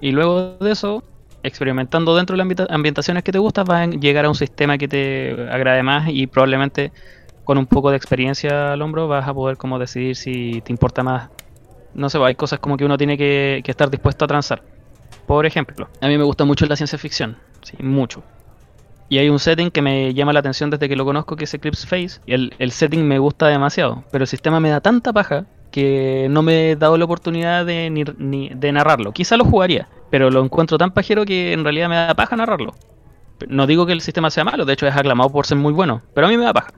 [0.00, 1.02] Y luego de eso,
[1.42, 4.88] experimentando dentro de las ambientaciones que te gustan, vas a llegar a un sistema que
[4.88, 6.92] te agrade más y probablemente
[7.44, 11.02] con un poco de experiencia al hombro vas a poder como decidir si te importa
[11.02, 11.30] más.
[11.94, 14.62] No sé, hay cosas como que uno tiene que, estar dispuesto a transar.
[15.26, 18.22] Por ejemplo, a mí me gusta mucho la ciencia ficción, sí, mucho.
[19.08, 21.54] Y hay un setting que me llama la atención desde que lo conozco, que es
[21.54, 22.20] Eclipse Face.
[22.26, 26.28] Y el, el setting me gusta demasiado, pero el sistema me da tanta paja que
[26.30, 29.12] no me he dado la oportunidad de, ni, de narrarlo.
[29.12, 32.74] Quizá lo jugaría, pero lo encuentro tan pajero que en realidad me da paja narrarlo.
[33.48, 36.00] No digo que el sistema sea malo, de hecho es aclamado por ser muy bueno,
[36.14, 36.72] pero a mí me da paja.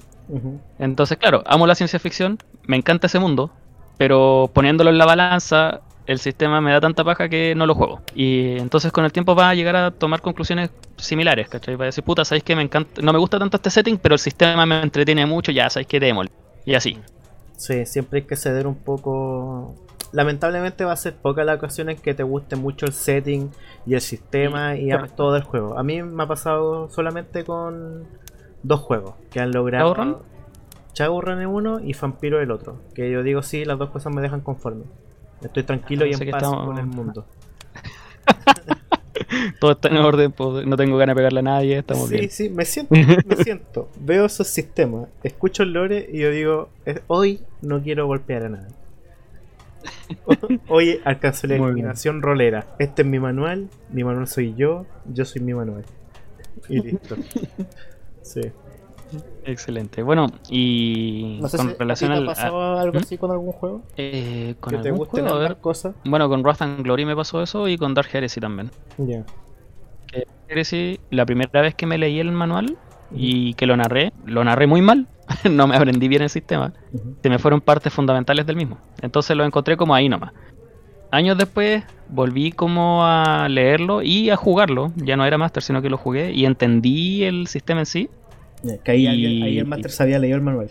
[0.78, 3.52] Entonces, claro, amo la ciencia ficción, me encanta ese mundo,
[3.96, 8.00] pero poniéndolo en la balanza, el sistema me da tanta paja que no lo juego.
[8.14, 11.76] Y entonces con el tiempo va a llegar a tomar conclusiones similares, ¿cachai?
[11.76, 14.14] Va a decir, puta, sabéis que me encanta, no me gusta tanto este setting, pero
[14.14, 16.32] el sistema me entretiene mucho, ya sabéis que démosle.
[16.64, 16.98] Y así.
[17.58, 19.74] Sí, siempre hay que ceder un poco.
[20.12, 23.50] Lamentablemente va a ser pocas las ocasiones en que te guste mucho el setting
[23.84, 25.78] y el sistema y todo el juego.
[25.78, 28.06] A mí me ha pasado solamente con
[28.62, 30.22] dos juegos que han logrado.
[30.94, 31.42] Shadowrun?
[31.42, 32.80] en uno y Vampiro el otro.
[32.94, 34.84] Que yo digo, sí, las dos cosas me dejan conforme.
[35.42, 37.26] Estoy tranquilo y en paz con el mundo.
[39.60, 42.22] Todo está en orden, pues, no tengo ganas de pegarle a nadie, estamos bien.
[42.30, 42.94] Sí, sí, me siento,
[43.26, 43.90] me siento.
[44.00, 46.70] Veo esos sistemas, escucho el lore y yo digo,
[47.08, 48.74] hoy no quiero golpear a nadie.
[50.68, 52.66] Hoy alcanzo la eliminación rolera.
[52.78, 55.84] Este es mi manual, mi manual soy yo, yo soy mi manual.
[56.68, 57.16] Y listo.
[58.22, 58.40] Sí.
[59.44, 60.02] Excelente.
[60.02, 63.02] Bueno, y con relación ¿te ha pasado algo ¿Mm?
[63.02, 63.82] así con algún juego?
[63.96, 65.94] Eh, ¿Con ¿Que te guste ver, cosas?
[66.04, 68.70] Bueno, con Wrath and Glory me pasó eso y con Dark Heresy también.
[68.98, 69.24] Ya.
[70.48, 72.76] Heresy, la primera vez que me leí el manual
[73.12, 75.06] y que lo narré, lo narré muy mal.
[75.50, 76.72] no me aprendí bien el sistema.
[77.22, 78.78] Se me fueron partes fundamentales del mismo.
[79.02, 80.32] Entonces lo encontré como ahí nomás.
[81.10, 84.92] Años después volví como a leerlo y a jugarlo.
[84.96, 88.10] Ya no era Master, sino que lo jugué y entendí el sistema en sí.
[88.84, 90.70] Que ahí, el Master sabía leer el manual.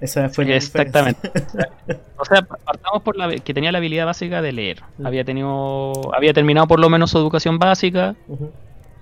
[0.00, 1.30] Esa fue Exactamente.
[2.16, 4.82] o sea, partamos por la que tenía la habilidad básica de leer.
[5.02, 8.14] Había tenido, había terminado por lo menos su educación básica.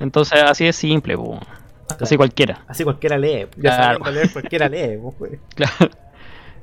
[0.00, 1.16] Entonces así es simple,
[2.00, 2.64] así cualquiera.
[2.66, 3.46] Así cualquiera lee.
[3.56, 4.98] Ya leer, cualquiera lee.
[5.54, 5.90] claro.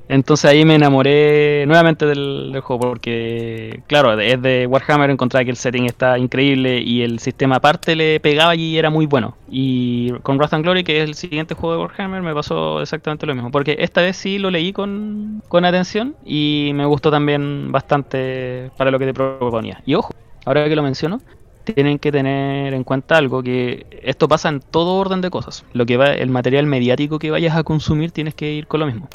[0.08, 5.56] Entonces ahí me enamoré nuevamente del, juego porque, claro, es de Warhammer, encontré que el
[5.56, 9.36] setting está increíble y el sistema aparte le pegaba y era muy bueno.
[9.48, 13.24] Y con Wrath and Glory, que es el siguiente juego de Warhammer, me pasó exactamente
[13.26, 13.50] lo mismo.
[13.50, 18.90] Porque esta vez sí lo leí con, con atención y me gustó también bastante para
[18.90, 19.80] lo que te proponía.
[19.86, 20.12] Y ojo,
[20.44, 21.20] ahora que lo menciono,
[21.64, 25.64] tienen que tener en cuenta algo que esto pasa en todo orden de cosas.
[25.72, 28.86] Lo que va, el material mediático que vayas a consumir tienes que ir con lo
[28.86, 29.08] mismo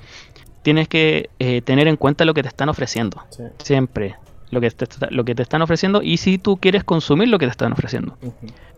[0.62, 3.22] tienes que eh, tener en cuenta lo que te están ofreciendo.
[3.60, 4.15] Siempre.
[4.52, 7.45] Lo que, te, lo que te están ofreciendo y si tú quieres consumir lo que
[7.45, 8.17] te están ofreciendo.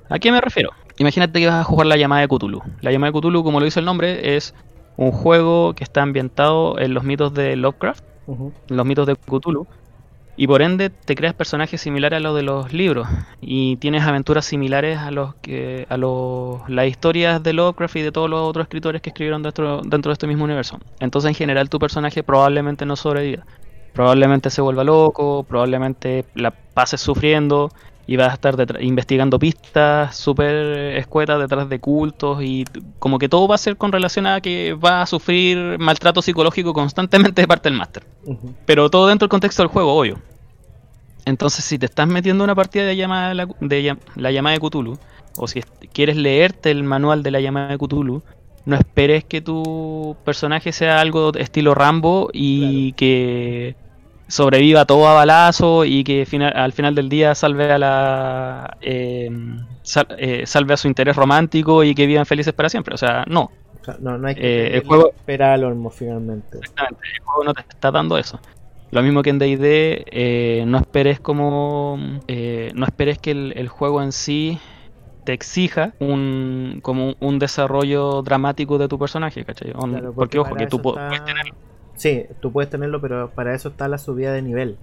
[0.09, 0.71] ¿A qué me refiero?
[0.97, 2.61] Imagínate que vas a jugar la llamada de Cthulhu.
[2.81, 4.53] La llamada de Cthulhu, como lo dice el nombre, es
[4.97, 8.03] un juego que está ambientado en los mitos de Lovecraft,
[8.67, 9.65] los mitos de Cthulhu,
[10.41, 13.07] y por ende te creas personajes similares a los de los libros
[13.41, 18.11] y tienes aventuras similares a los que a los las historias de Lovecraft y de
[18.11, 20.79] todos los otros escritores que escribieron dentro, dentro de este mismo universo.
[20.99, 23.45] Entonces en general tu personaje probablemente no sobreviva.
[23.93, 27.69] Probablemente se vuelva loco, probablemente la pases sufriendo
[28.07, 32.65] y vas a estar investigando pistas súper escuetas detrás de cultos y
[32.97, 36.73] como que todo va a ser con relación a que va a sufrir maltrato psicológico
[36.73, 38.03] constantemente de parte del máster.
[38.65, 40.30] Pero todo dentro del contexto del juego, obvio.
[41.25, 44.97] Entonces, si te estás metiendo una partida de, llamada de, la llamada de Cthulhu,
[45.37, 45.61] o si
[45.93, 48.21] quieres leerte el manual de la llamada de Cthulhu,
[48.65, 53.75] no esperes que tu personaje sea algo estilo Rambo y que
[54.27, 59.65] sobreviva todo a balazo y que al final del día salve a la em,
[60.17, 62.95] eh, salve a su interés romántico y que vivan felices para siempre.
[62.95, 63.51] O sea, no.
[63.99, 66.59] no, no hay que eh, el juego esperar al hormo finalmente.
[66.59, 68.39] Exactamente, el juego no te está dando eso.
[68.91, 74.11] Lo mismo que en D&D, eh, no esperes como no esperes que el, juego en
[74.11, 74.59] sí
[75.23, 79.73] te exija un como un desarrollo dramático de tu personaje, ¿cachai?
[80.15, 81.45] porque, ojo, que tú puedes tener
[82.01, 84.77] Sí, tú puedes tenerlo, pero para eso está la subida de nivel.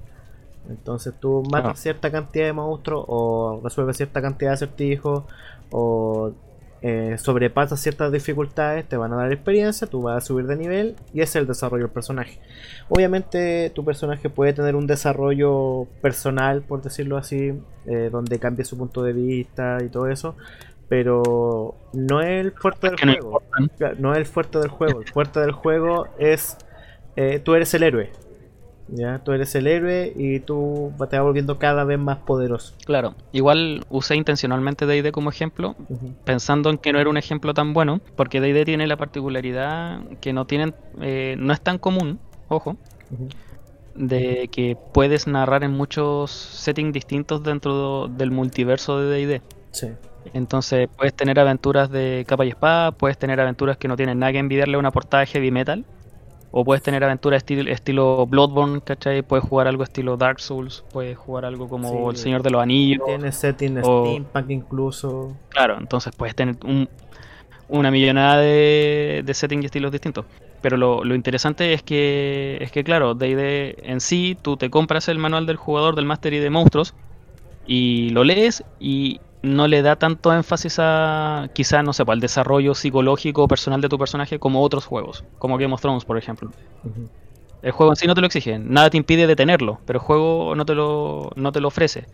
[0.69, 1.77] Entonces tú matas ah.
[1.77, 5.25] cierta cantidad de monstruos o resuelves cierta cantidad de acertijos
[5.73, 6.31] o
[6.81, 10.97] eh, sobrepasas ciertas dificultades, te van a dar experiencia, tú vas a subir de nivel
[11.13, 12.39] y ese es el desarrollo del personaje.
[12.89, 17.53] Obviamente tu personaje puede tener un desarrollo personal, por decirlo así,
[17.87, 20.37] eh, donde cambie su punto de vista y todo eso,
[20.89, 23.43] pero no es el fuerte del juego.
[23.99, 25.01] No es el fuerte del juego.
[25.01, 26.57] El fuerte del juego es
[27.17, 28.13] eh, tú eres el héroe.
[28.91, 32.75] Ya, tú eres el héroe y tú te vas volviendo cada vez más poderoso.
[32.85, 35.77] Claro, igual usé intencionalmente D&D como ejemplo,
[36.25, 40.33] pensando en que no era un ejemplo tan bueno, porque D&D tiene la particularidad que
[40.33, 42.77] no tienen, eh, no es tan común, ojo,
[43.95, 49.43] de que puedes narrar en muchos settings distintos dentro del multiverso de D&D.
[49.71, 49.89] Sí.
[50.35, 54.33] Entonces puedes tener aventuras de capa y espada, puedes tener aventuras que no tienen nada
[54.33, 55.85] que envidiarle a una portada de heavy metal,
[56.51, 59.23] o puedes tener aventuras estilo, estilo Bloodborne, ¿cachai?
[59.23, 63.05] Puedes jugar algo estilo Dark Souls, puedes jugar algo como El Señor de los Anillos.
[63.07, 65.37] Tiene setting steampunk incluso.
[65.51, 66.57] Claro, entonces puedes tener
[67.69, 70.25] una millonada de, de settings y estilos distintos.
[70.61, 75.09] Pero lo, lo, interesante es que, es que claro, D&D en sí, tú te compras
[75.09, 76.95] el manual del jugador del Mastery de Monstruos
[77.67, 82.75] y lo lees y no le da tanto énfasis a quizá, no sé, al desarrollo
[82.75, 86.51] psicológico o personal de tu personaje como otros juegos, como Game of Thrones, por ejemplo.
[87.63, 90.55] El juego en sí no te lo exige, nada te impide detenerlo, pero el juego
[90.55, 92.07] no te lo, no te lo ofrece.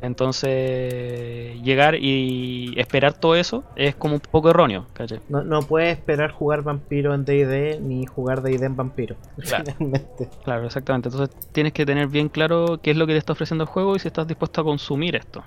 [0.00, 4.86] Entonces, llegar y esperar todo eso es como un poco erróneo.
[5.28, 9.16] No, no puedes esperar jugar vampiro en DD ni jugar DD en vampiro.
[10.44, 10.66] Claro.
[10.66, 11.08] exactamente.
[11.08, 13.96] Entonces, tienes que tener bien claro qué es lo que te está ofreciendo el juego
[13.96, 15.42] y si estás dispuesto a consumir esto.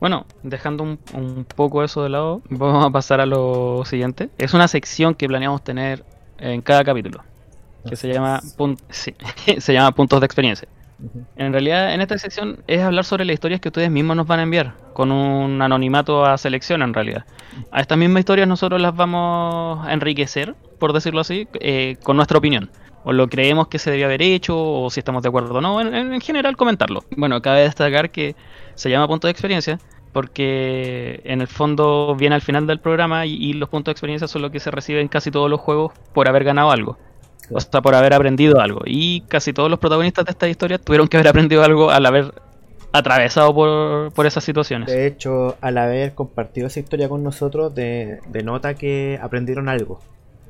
[0.00, 4.30] Bueno, dejando un, un, poco eso de lado, vamos a pasar a lo siguiente.
[4.38, 6.04] Es una sección que planeamos tener
[6.38, 7.22] en cada capítulo
[7.88, 8.40] que se llama,
[8.90, 9.14] sí,
[9.58, 10.68] se llama puntos de experiencia.
[11.36, 14.40] En realidad, en esta sección es hablar sobre las historias que ustedes mismos nos van
[14.40, 17.24] a enviar, con un anonimato a selección en realidad.
[17.70, 22.38] A estas mismas historias nosotros las vamos a enriquecer, por decirlo así, eh, con nuestra
[22.38, 22.70] opinión.
[23.04, 25.80] O lo creemos que se debía haber hecho, o si estamos de acuerdo o no,
[25.80, 27.04] en, general comentarlo.
[27.16, 28.34] Bueno, cabe destacar que
[28.74, 29.78] se llama punto de experiencia,
[30.12, 34.42] porque en el fondo viene al final del programa y, los puntos de experiencia son
[34.42, 36.98] lo que se reciben en casi todos los juegos por haber ganado algo.
[37.50, 38.80] O sea, por haber aprendido algo.
[38.84, 42.32] Y casi todos los protagonistas de esta historia tuvieron que haber aprendido algo al haber
[42.92, 44.88] atravesado por, esas situaciones.
[44.88, 50.00] De hecho, al haber compartido esa historia con nosotros, denota que aprendieron algo.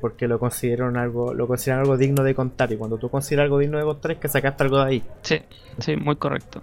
[0.01, 2.71] Porque lo consideraron algo, lo consideran algo digno de contar.
[2.71, 5.03] Y cuando tú consideras algo digno de contar es que sacaste algo de ahí.
[5.23, 5.41] Sí,
[5.79, 6.61] sí, muy correcto.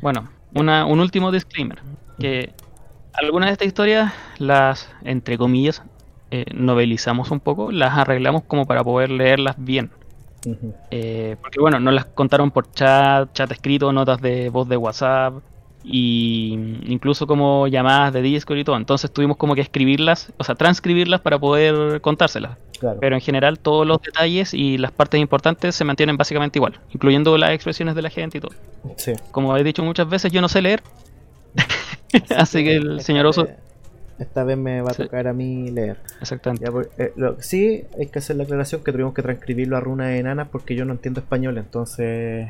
[0.00, 1.80] Bueno, una, un último disclaimer.
[2.18, 2.54] Que
[3.12, 5.82] algunas de estas historias, las, entre comillas,
[6.30, 9.90] eh, novelizamos un poco, las arreglamos como para poder leerlas bien.
[10.90, 15.34] Eh, porque bueno, nos las contaron por chat, chat escrito, notas de voz de WhatsApp
[15.88, 16.52] y
[16.86, 18.76] incluso como llamadas de Discord y todo.
[18.76, 22.58] Entonces tuvimos como que escribirlas, o sea, transcribirlas para poder contárselas.
[23.00, 27.38] Pero en general todos los detalles y las partes importantes se mantienen básicamente igual, incluyendo
[27.38, 28.54] las expresiones de la gente y todo.
[29.30, 30.82] Como he dicho muchas veces, yo no sé leer.
[32.36, 33.48] Así, que el señor Oso
[34.18, 35.98] esta vez me va a tocar a mí leer.
[36.20, 36.66] Exactamente.
[36.98, 40.74] Eh, sí, hay que hacer la aclaración que tuvimos que transcribirlo a runas enanas porque
[40.74, 42.48] yo no entiendo español, entonces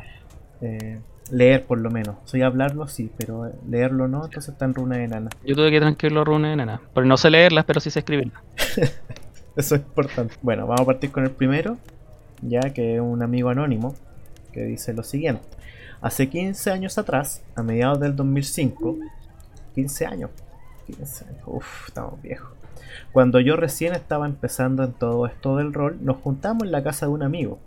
[0.61, 1.01] eh,
[1.31, 2.17] leer por lo menos.
[2.25, 5.33] Soy hablarlo sí, pero leerlo no, entonces está en runas enanas.
[5.45, 8.43] Yo tuve que transcribirlo a runas enanas, porque no sé leerlas, pero sí sé escribirlas.
[9.57, 10.35] Eso es importante.
[10.43, 11.79] Bueno, vamos a partir con el primero,
[12.43, 13.95] ya que es un amigo anónimo,
[14.53, 15.43] que dice lo siguiente.
[16.01, 18.99] Hace 15 años atrás, a mediados del 2005,
[19.75, 20.31] 15 años,
[21.46, 22.51] Uf, estamos viejos.
[23.12, 27.07] Cuando yo recién estaba empezando en todo esto del rol, nos juntamos en la casa
[27.07, 27.59] de un amigo,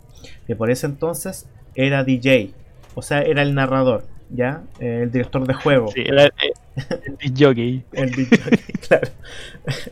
[0.46, 2.52] que por ese entonces era DJ,
[2.94, 4.62] o sea, era el narrador, ¿ya?
[4.78, 5.88] Eh, el director de juego.
[5.88, 6.32] Sí, era el,
[7.18, 7.84] DJ.
[7.92, 8.38] el DJ,
[8.88, 9.08] claro.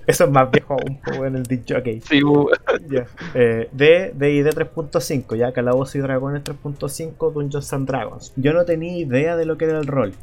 [0.06, 2.00] Eso es más viejo un poco en el DJ.
[2.02, 2.20] Sí,
[2.88, 3.06] ya.
[3.34, 8.32] Eh, de D&D 3.5, ya Calabozos y Dragones 3.5 Dungeons and Dragons.
[8.36, 10.14] Yo no tenía idea de lo que era el rol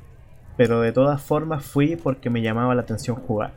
[0.57, 3.51] pero de todas formas fui porque me llamaba la atención jugar.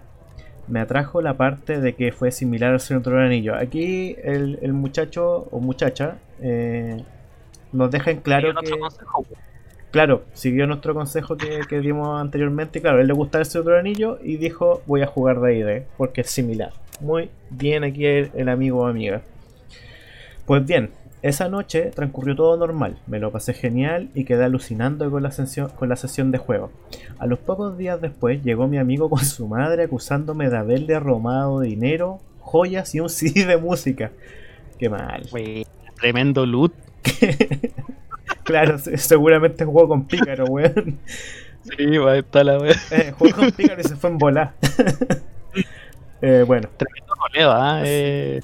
[0.66, 3.54] Me atrajo la parte de que fue similar al Señor del Anillo.
[3.54, 7.02] Aquí el, muchacho o muchacha eh,
[7.72, 8.70] nos deja en claro que...
[9.90, 12.82] Claro, siguió nuestro consejo que, dimos anteriormente.
[12.82, 15.82] Claro, él le gustaba el Señor del Anillo y dijo voy a jugar de ID
[15.96, 16.72] porque es similar.
[17.00, 19.22] Muy bien aquí el amigo o amiga.
[20.48, 20.90] Pues bien,
[21.22, 25.68] esa noche transcurrió todo normal, me lo pasé genial y quedé alucinando con la, sesión,
[25.70, 26.70] con la sesión de juego.
[27.18, 31.60] A los pocos días después llegó mi amigo con su madre acusándome de haberle robado
[31.60, 34.12] dinero, joyas y un CD de música.
[34.78, 35.28] Qué mal.
[36.00, 36.72] tremendo loot.
[38.44, 41.00] claro, seguramente jugó con Pícaro, weón.
[41.62, 42.76] Sí, va a estar la weón.
[42.92, 44.54] Eh, jugó con Pícaro y se fue en volar.
[46.22, 46.68] eh, bueno.
[46.76, 47.82] Tremendo roleo, ¿ah?
[47.84, 48.40] Eh,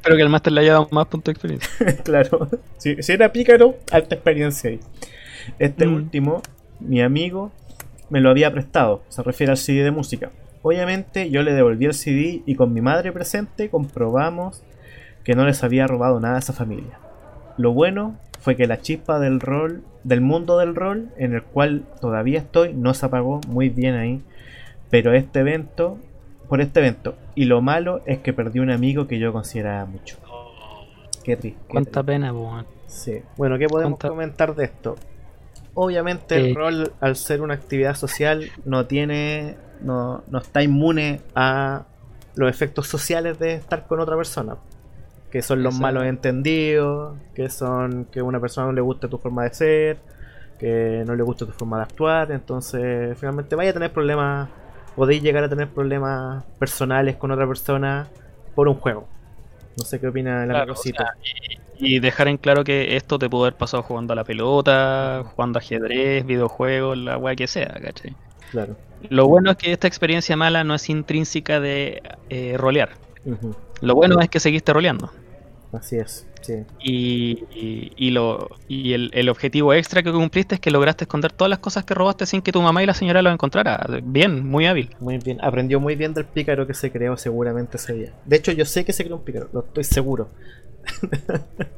[0.00, 2.02] Espero que el máster le haya dado más puntos de experiencia.
[2.04, 2.48] claro.
[2.78, 4.80] Si, era pícaro, alta experiencia ahí.
[5.58, 5.94] Este mm.
[5.94, 6.40] último,
[6.80, 7.52] mi amigo,
[8.08, 9.02] me lo había prestado.
[9.10, 10.30] Se refiere al CD de música.
[10.62, 14.62] Obviamente yo le devolví el CD y con mi madre presente comprobamos
[15.22, 16.98] que no les había robado nada a esa familia.
[17.58, 21.84] Lo bueno fue que la chispa del rol, del mundo del rol, en el cual
[22.00, 24.22] todavía estoy, no se apagó muy bien ahí.
[24.88, 25.98] Pero este evento,
[26.50, 30.18] por este evento, y lo malo es que perdí un amigo que yo consideraba mucho.
[31.24, 31.60] Qué triste.
[31.68, 32.04] Cuánta triste.
[32.12, 32.66] pena, weón.
[32.86, 33.22] Sí.
[33.38, 34.96] Bueno, ¿qué podemos ¿Cuánta- comentar de esto?
[35.74, 36.54] Obviamente el Eh.
[36.54, 41.84] rol, al ser una actividad social, no tiene, no, no está inmune a
[42.34, 44.56] los efectos sociales de estar con otra persona.
[45.30, 45.82] Que son los Exacto.
[45.82, 49.98] malos entendidos, que son que a una persona no le guste tu forma de ser,
[50.58, 52.32] que no le guste tu forma de actuar.
[52.32, 54.48] Entonces, finalmente vaya a tener problemas,
[55.00, 58.06] podéis llegar a tener problemas personales con otra persona
[58.54, 59.08] por un juego.
[59.78, 61.14] No sé qué opina el Claro, o sea,
[61.78, 65.22] y, y dejar en claro que esto te pudo haber pasado jugando a la pelota,
[65.24, 68.14] jugando ajedrez, videojuegos, la weá que sea, ¿cachai?
[68.50, 68.76] Claro.
[69.08, 72.90] Lo bueno es que esta experiencia mala no es intrínseca de eh, rolear.
[73.80, 75.10] Lo bueno es que seguiste roleando.
[75.72, 76.64] Así es, sí.
[76.78, 81.32] Y, y- y lo, y el, el objetivo extra que cumpliste es que lograste esconder
[81.32, 84.00] todas las cosas que robaste sin que tu mamá y la señora lo encontraran.
[84.12, 84.90] Bien, muy hábil.
[84.98, 85.38] Muy bien.
[85.42, 88.14] Aprendió muy bien del pícaro que se creó seguramente ese día.
[88.24, 90.30] De hecho, yo sé que se creó un pícaro, lo estoy seguro.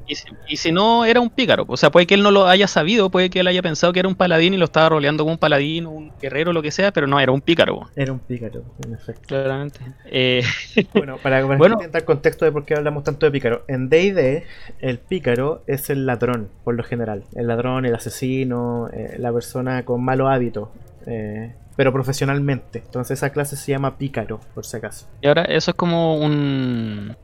[0.06, 1.64] Y si, y si no, era un pícaro.
[1.68, 4.00] O sea, puede que él no lo haya sabido, puede que él haya pensado que
[4.00, 6.92] era un paladín y lo estaba roleando como un paladín, un guerrero, lo que sea,
[6.92, 7.88] pero no, era un pícaro.
[7.96, 9.22] Era un pícaro, en efecto.
[9.28, 9.80] Claramente.
[10.06, 10.42] Eh,
[10.92, 11.78] Bueno, para, para Bueno.
[11.80, 13.64] el contexto de por qué hablamos tanto de pícaro.
[13.68, 14.44] En D&D,
[14.80, 17.24] el pícaro es el ladrón, por lo general.
[17.34, 20.68] El ladrón, el asesino, eh, la persona con malos hábitos.
[21.06, 22.80] eh, pero profesionalmente.
[22.84, 25.06] Entonces esa clase se llama pícaro, por si acaso.
[25.22, 27.16] y ahora, eso es como un,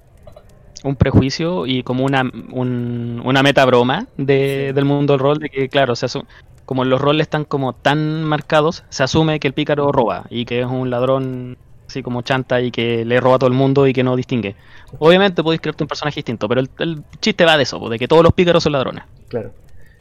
[0.84, 5.48] un prejuicio y como una, un- una meta broma de, del mundo del rol, de
[5.48, 6.24] que, claro, se asu-
[6.64, 10.60] como los roles están como tan marcados, se asume que el pícaro roba y que
[10.60, 11.56] es un ladrón
[11.88, 14.54] así como chanta y que le roba a todo el mundo y que no distingue.
[14.98, 18.06] Obviamente podéis crearte un personaje distinto, pero el, el chiste va de eso, de que
[18.06, 19.04] todos los pícaros son ladrones.
[19.28, 19.52] Claro.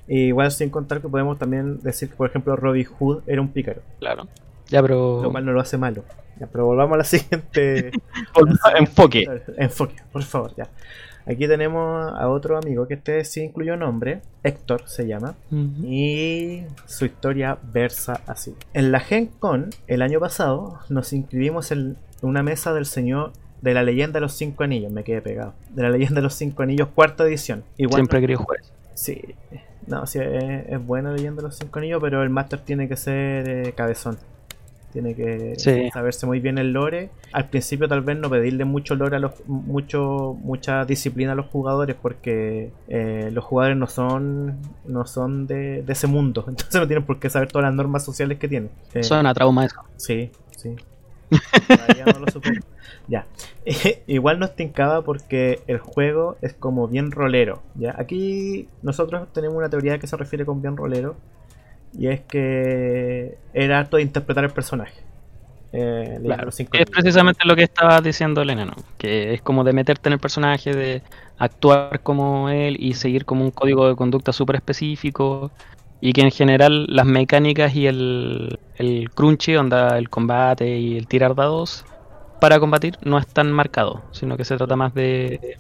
[0.09, 3.49] Y igual sin contar que podemos también decir que, por ejemplo, Robin Hood era un
[3.49, 3.82] pícaro.
[3.99, 4.28] Claro.
[4.70, 5.22] Ya, pero...
[5.24, 6.03] Lo cual no lo hace malo.
[6.39, 7.91] Ya, pero volvamos a la siguiente.
[8.78, 9.28] Enfoque.
[9.57, 10.68] Enfoque, por favor, ya.
[11.26, 15.86] Aquí tenemos a otro amigo que este sí incluyó nombre, Héctor se llama, Ujú.
[15.86, 18.55] y su historia versa así.
[18.74, 23.74] En la Gen Con, el año pasado, nos inscribimos en una mesa del señor de
[23.74, 25.53] la leyenda de los cinco anillos, me quedé pegado.
[25.72, 27.65] De la leyenda de los cinco anillos, cuarta edición.
[27.76, 28.72] Igual Siempre he querido jugar eso.
[28.93, 29.36] Sí,
[29.86, 32.95] no, sí, es, es buena leyenda de los cinco anillos, pero el máster tiene que
[32.95, 34.18] ser eh, cabezón.
[34.97, 35.91] Tiene que Sí.
[35.91, 37.11] saberse muy bien el lore.
[37.31, 41.45] Al principio tal vez no pedirle mucho lore a los mucho mucha disciplina a los
[41.45, 46.87] jugadores porque eh, los jugadores no son no son de, de ese mundo, entonces no
[46.87, 48.71] tienen por qué saber todas las normas sociales que tienen.
[48.95, 49.81] Eh, Suena a trauma eso.
[49.97, 50.75] Sí, sí.
[51.67, 52.59] Todavía no lo supero.
[53.07, 53.27] Ya.
[54.07, 57.61] Igual nos tincaba porque el juego es como bien rolero.
[57.75, 57.93] ¿ya?
[57.99, 61.15] Aquí nosotros tenemos una teoría que se refiere con bien rolero.
[61.93, 65.01] Y es que era harto de interpretar el personaje.
[65.73, 70.09] Eh, Claro, es precisamente lo que estaba diciendo el enano, que es como de meterte
[70.09, 71.01] en el personaje, de
[71.38, 75.51] actuar como él y seguir como un código de conducta súper específico
[75.99, 81.07] y que en general las mecánicas y el, el crunchy, onda el combate y el
[81.07, 81.85] tirar dados
[82.39, 85.57] para combatir no es tan marcado, sino que se trata más de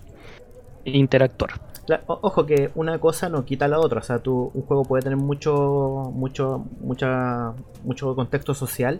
[0.85, 1.59] interactuar.
[2.07, 5.03] O- Ojo que una cosa no quita la otra, o sea, tú, un juego puede
[5.03, 8.99] tener mucho, mucho, mucha, mucho contexto social,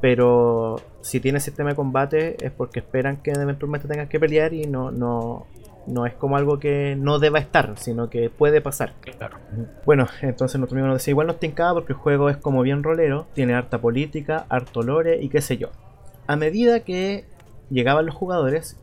[0.00, 4.66] pero si tiene sistema de combate es porque esperan que eventualmente tengas que pelear y
[4.66, 5.46] no, no,
[5.86, 8.92] no es como algo que no deba estar, sino que puede pasar.
[9.00, 9.38] Claro.
[9.86, 12.82] Bueno, entonces nuestro amigo nos decía, igual nos tincaba porque el juego es como bien
[12.82, 15.70] rolero, tiene harta política, harto lore y qué sé yo.
[16.26, 17.24] A medida que
[17.70, 18.76] llegaban los jugadores,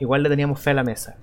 [0.00, 1.16] igual le teníamos fe a la mesa.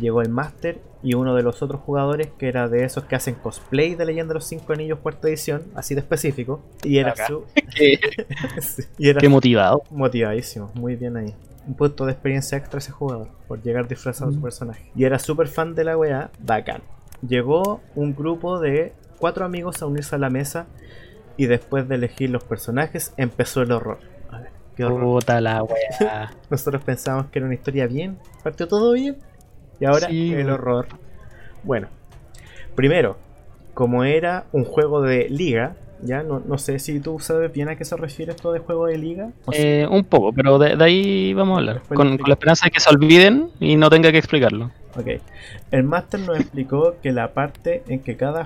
[0.00, 3.34] Llegó el máster y uno de los otros jugadores, que era de esos que hacen
[3.36, 7.26] cosplay de Leyenda de los Cinco Anillos cuarta edición, así de específico, y era Acá.
[7.28, 7.44] su...
[7.76, 7.98] Qué,
[8.60, 9.82] sí, y era qué motivado.
[9.90, 11.34] motivadísimo, muy bien ahí.
[11.66, 14.42] Un punto de experiencia extra ese jugador, por llegar disfrazado de su Mm.
[14.42, 14.90] personaje.
[14.96, 16.82] Y era súper fan de la weá, bacán.
[17.26, 20.66] Llegó un grupo de cuatro amigos a unirse a la mesa
[21.36, 23.98] y después de elegir los personajes empezó el horror.
[24.30, 25.20] A ver, qué horror.
[25.20, 26.32] Puta la wea.
[26.50, 29.16] Nosotros pensábamos que era una historia bien, partió todo bien
[29.80, 30.86] y ahora Sí, el horror.
[31.62, 31.88] Bueno,
[32.74, 33.16] primero,
[33.74, 37.76] como era un juego de liga, ya no, no sé si tú sabes bien a
[37.76, 39.30] qué se refiere esto de juego de liga.
[39.52, 41.82] Eh, un poco, pero de, de ahí vamos a hablar.
[41.94, 44.70] Con, la esperanza de que se olviden y no tenga que explicarlo.
[44.96, 45.20] Ok.
[45.70, 48.44] El máster nos explicó que la parte en que cada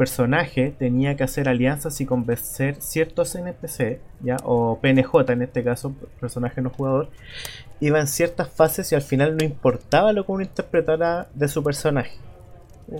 [0.00, 4.38] personaje tenía que hacer alianzas y convencer ciertos NPC, ¿ya?
[4.44, 7.10] o PNJ en este caso, personaje no jugador,
[7.80, 11.62] iba en ciertas fases y al final no importaba lo que uno interpretara de su
[11.62, 12.16] personaje.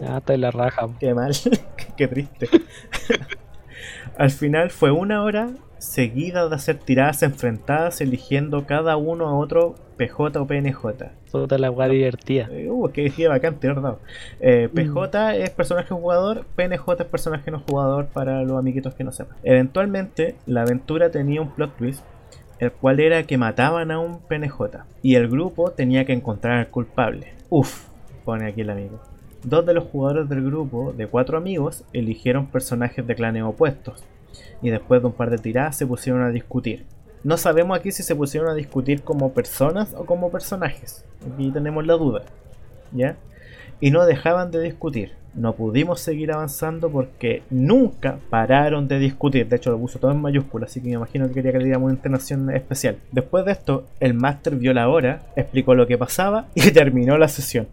[0.07, 0.89] Ah, está en la raja.
[1.01, 1.33] Qué mal,
[1.97, 2.51] qué triste.
[4.19, 9.75] Al final fue una hora seguida de hacer tiradas enfrentadas eligiendo cada uno a otro
[9.97, 10.85] PJ o PNJ.
[11.31, 12.49] Toda la guay divertida.
[12.51, 13.97] Eh, uh, que dije bacán, ¿verdad?
[14.41, 19.13] Eh, PJ es personaje jugador, PNJ es personaje no jugador para los amiguitos que no
[19.13, 19.37] sepan.
[19.43, 22.03] Eventualmente, la aventura tenía un plot twist,
[22.59, 26.69] el cual era que mataban a un PNJ y el grupo tenía que encontrar al
[26.69, 27.35] culpable.
[27.49, 27.87] Uf,
[28.25, 29.01] pone aquí el amigo.
[29.43, 34.05] Dos de los jugadores del grupo, de cuatro amigos, eligieron personajes de clanes opuestos
[34.61, 36.85] y después de un par de tiradas se pusieron a discutir.
[37.23, 41.05] No sabemos aquí si se pusieron a discutir como personas o como personajes.
[41.33, 42.23] Aquí tenemos la duda.
[42.93, 43.17] ¿Ya?
[43.79, 45.13] Y no dejaban de discutir.
[45.35, 49.49] No pudimos seguir avanzando porque nunca pararon de discutir.
[49.49, 51.65] De hecho, lo puso todo en mayúsculas, así que me imagino que quería que le
[51.67, 52.97] diéramos una internación especial.
[53.13, 57.29] Después de esto, el máster vio la hora, explicó lo que pasaba y terminó la
[57.29, 57.69] sesión.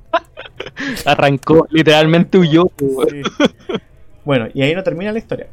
[1.06, 2.70] Arrancó, literalmente huyó.
[4.24, 5.48] Bueno, y ahí no termina la historia.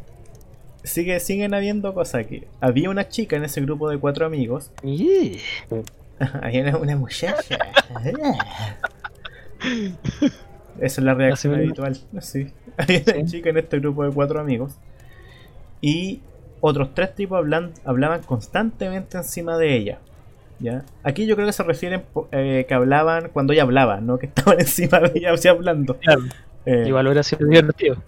[0.85, 2.45] Sigue, siguen habiendo cosas aquí.
[2.61, 4.71] Había una chica en ese grupo de cuatro amigos.
[6.43, 7.59] Había una, muchacha.
[10.79, 11.97] Esa es la reacción habitual.
[12.21, 12.53] Sí.
[12.77, 14.75] Había una chica en este grupo de cuatro amigos.
[15.81, 16.21] Y
[16.61, 17.43] otros tres tipos
[17.85, 19.99] hablaban constantemente encima de ella.
[20.59, 20.85] ¿ya?
[21.03, 24.61] Aquí yo creo que se refieren eh, que hablaban cuando ella hablaba, no que estaban
[24.61, 25.97] encima de ella, o hablando.
[25.99, 26.23] Claro.
[26.67, 28.03] Eh, Igual hubiera sido divertido.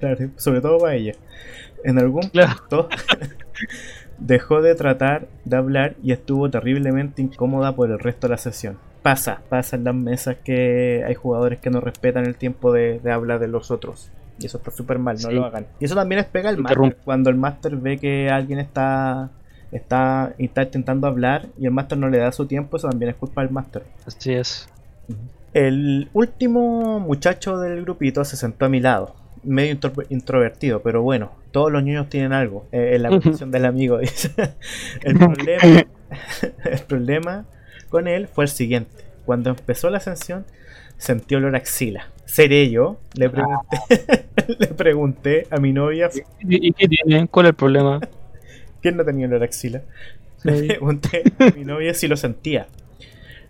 [0.00, 1.14] claro, sobre todo para ella.
[1.84, 2.88] En algún punto
[4.18, 8.78] dejó de tratar de hablar y estuvo terriblemente incómoda por el resto de la sesión.
[9.02, 13.38] Pasa, pasa en las mesas que hay jugadores que no respetan el tiempo de, hablar
[13.38, 14.10] de los otros.
[14.38, 15.66] Y eso está súper mal, no lo hagan.
[15.78, 16.96] Y eso también es pega el máster.
[17.04, 19.30] Cuando el máster ve que alguien está,
[19.70, 23.16] está, está intentando hablar y el máster no le da su tiempo, eso también es
[23.16, 23.84] culpa del máster.
[24.06, 24.68] Así es.
[25.52, 29.14] El último muchacho del grupito se sentó a mi lado
[29.44, 29.78] medio
[30.08, 33.98] introvertido, pero bueno, todos los niños tienen algo eh, en la posición del amigo.
[35.02, 35.62] el, problema,
[36.64, 37.44] el problema
[37.88, 39.04] con él fue el siguiente.
[39.24, 40.44] Cuando empezó la ascensión,
[40.98, 42.08] sentí olor a axila.
[42.24, 42.98] ¿Seré yo?
[43.14, 43.78] Le pregunté,
[44.58, 46.10] le pregunté a mi novia.
[46.40, 47.28] ¿Y, qué tiene?
[47.28, 48.00] ¿Cuál es el problema?
[48.80, 49.82] ¿Quién no tenía olor a axila?
[50.42, 52.66] Le pregunté a mi novia si lo sentía.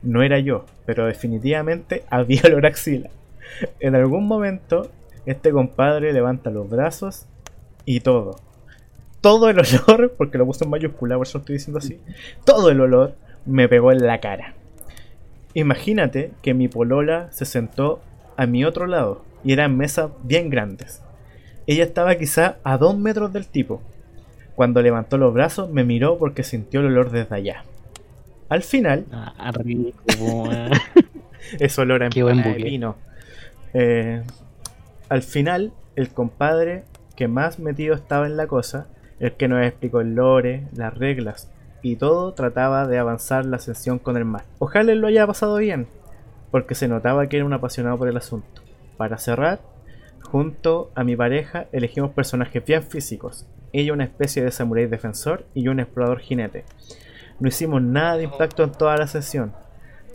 [0.02, 3.10] No era yo, pero definitivamente había olor a axila.
[3.80, 4.90] En algún momento
[5.26, 7.26] este compadre levanta los brazos
[7.84, 8.40] y todo.
[9.20, 11.98] Todo el olor, porque lo puse en mayúscula, por eso estoy diciendo así.
[12.44, 13.14] Todo el olor
[13.46, 14.54] me pegó en la cara.
[15.54, 18.00] Imagínate que mi polola se sentó
[18.36, 21.00] a mi otro lado y eran mesas bien grandes.
[21.66, 23.80] Ella estaba quizá a dos metros del tipo.
[24.56, 27.64] Cuando levantó los brazos me miró porque sintió el olor desde allá.
[28.48, 29.06] Al final...
[29.10, 29.94] Ah, rico,
[31.58, 32.96] es olor a vino.
[33.72, 34.22] Eh,
[35.08, 36.84] al final, el compadre
[37.16, 38.88] que más metido estaba en la cosa,
[39.20, 41.50] el que nos explicó el lore, las reglas
[41.82, 44.44] y todo, trataba de avanzar la ascensión con el mar.
[44.58, 45.86] Ojalá lo haya pasado bien,
[46.50, 48.62] porque se notaba que era un apasionado por el asunto.
[48.96, 49.60] Para cerrar,
[50.22, 53.46] junto a mi pareja elegimos personajes bien físicos.
[53.72, 56.64] Ella una especie de samurái defensor y yo un explorador jinete.
[57.40, 59.52] No hicimos nada de impacto en toda la sesión,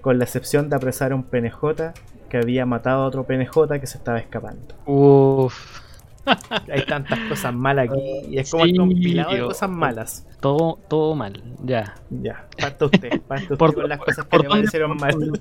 [0.02, 1.94] con la excepción de apresar a un PNJ
[2.30, 4.76] que había matado a otro PNJ que se estaba escapando.
[4.86, 5.82] Uff.
[6.72, 10.28] Hay tantas cosas malas aquí y es como el compilado de cosas malas.
[10.40, 11.96] Todo, todo mal, ya.
[12.10, 15.16] Ya, parta usted, parta usted por, con las cosas que le parecieron mal.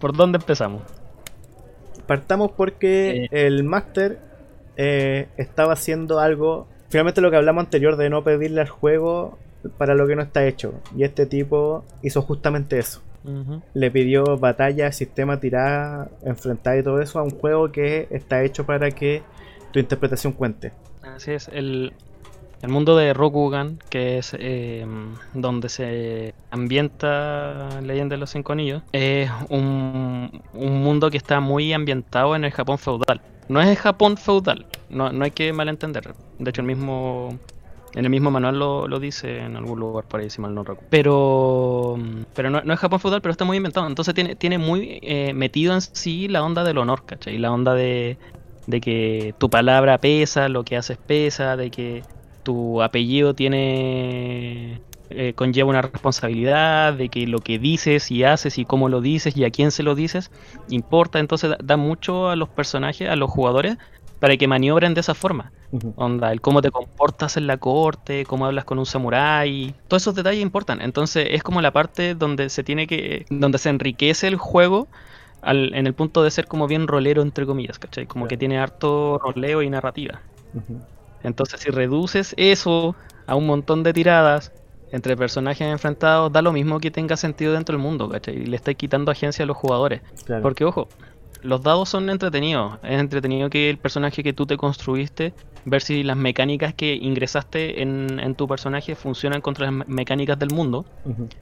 [0.00, 0.82] ¿Por dónde empezamos?
[2.06, 4.20] Partamos porque el Master
[4.76, 6.68] eh, estaba haciendo algo.
[6.90, 9.38] Finalmente lo que hablamos anterior de no pedirle al juego
[9.78, 10.74] para lo que no está hecho.
[10.96, 13.02] Y este tipo hizo justamente eso.
[13.72, 18.66] Le pidió batalla, sistema, tirada, enfrentar y todo eso a un juego que está hecho
[18.66, 19.22] para que
[19.72, 20.72] tu interpretación cuente.
[21.02, 21.92] Así es, el,
[22.62, 24.86] el mundo de Rokugan, que es eh,
[25.34, 31.72] donde se ambienta Leyenda de los Cinco Anillos, es un, un, mundo que está muy
[31.72, 33.20] ambientado en el Japón feudal.
[33.48, 36.14] No es el Japón feudal, no, no hay que malentender.
[36.38, 37.38] De hecho, el mismo
[37.94, 40.88] en el mismo manual lo, lo, dice en algún lugar por ahí, mal no recuerdo.
[40.90, 41.98] Pero,
[42.34, 43.86] pero no, es Japón feudal, pero está muy inventado.
[43.86, 47.38] Entonces tiene, tiene muy eh, metido en sí la onda del honor, ¿cachai?
[47.38, 48.18] La onda de,
[48.66, 52.02] de que tu palabra pesa, lo que haces pesa, de que
[52.42, 54.80] tu apellido tiene
[55.10, 59.36] eh, conlleva una responsabilidad, de que lo que dices y haces y cómo lo dices
[59.36, 60.30] y a quién se lo dices
[60.68, 61.20] importa.
[61.20, 63.76] Entonces da mucho a los personajes, a los jugadores,
[64.24, 65.52] para que maniobren de esa forma.
[65.96, 70.14] Onda, el cómo te comportas en la corte, cómo hablas con un samurái, todos esos
[70.14, 70.80] detalles importan.
[70.80, 74.88] Entonces es como la parte donde se tiene que, donde se enriquece el juego
[75.42, 78.06] al- en el punto de ser como bien rolero, entre comillas, ¿cachai?
[78.06, 78.30] Como Claro.
[78.30, 80.22] que tiene harto roleo y narrativa.
[81.22, 82.96] Entonces, si reduces eso
[83.26, 84.52] a un montón de tiradas
[84.90, 88.36] entre personajes enfrentados, da lo mismo que tenga sentido dentro del mundo, ¿cachai?
[88.38, 90.00] Y le estáis quitando agencia a los jugadores.
[90.24, 90.42] Claro.
[90.42, 90.88] Porque, ojo,
[91.44, 92.78] los dados son entretenidos.
[92.82, 95.32] Es entretenido que el personaje que tú te construiste,
[95.64, 100.38] ver si las mecánicas que ingresaste en, en tu personaje funcionan contra las me- mecánicas
[100.38, 100.84] del mundo.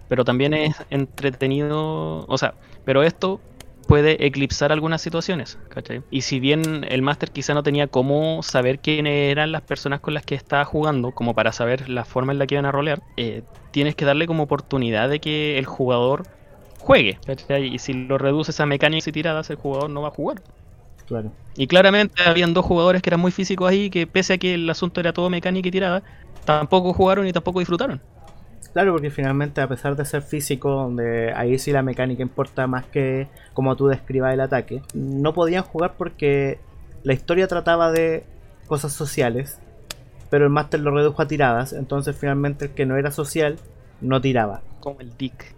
[0.09, 3.41] Pero también es entretenido, o sea, pero esto
[3.87, 6.03] puede eclipsar algunas situaciones, ¿cachai?
[6.11, 10.15] Y si bien el máster quizá no tenía cómo saber quiénes eran las personas con
[10.15, 13.03] las que estaba jugando, como para saber la forma en la que iban a rolear,
[13.17, 16.23] eh, tienes que darle como oportunidad de que el jugador
[16.83, 17.75] juegue, ¿cachai?
[17.75, 20.43] Y si lo reduces a mecánicas y tiradas, el jugador no va a jugar.
[21.07, 21.33] Claro.
[21.57, 24.69] Y claramente habían dos jugadores que eran muy físicos ahí, que pese a que el
[24.69, 26.03] asunto era todo mecánica y tirada,
[26.45, 28.01] tampoco jugaron y tampoco disfrutaron.
[28.73, 32.87] Claro, porque finalmente a pesar de ser físico, donde ahí sí la mecánica importa más
[32.87, 36.59] que como tú describas el ataque, no podían jugar porque
[37.03, 38.25] la historia trataba de
[38.67, 39.59] cosas sociales,
[40.31, 43.57] pero el máster lo redujo a tiradas, entonces finalmente el que no era social
[44.01, 44.63] no tiraba.
[44.83, 45.55] Como el Dick.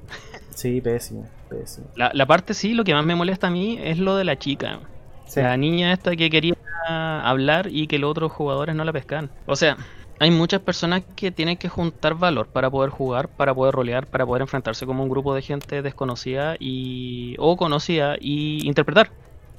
[0.50, 1.86] Sí, pésimo, pésimo.
[1.96, 4.38] La, la parte sí, lo que más me molesta a mí es lo de la
[4.38, 4.80] chica.
[5.26, 5.40] Sí.
[5.40, 6.54] La niña esta que quería
[6.86, 9.30] hablar y que los otros jugadores no la pescan.
[9.46, 9.78] O sea,
[10.20, 14.26] hay muchas personas que tienen que juntar valor para poder jugar, para poder rolear, para
[14.26, 19.10] poder enfrentarse como un grupo de gente desconocida y o conocida y interpretar.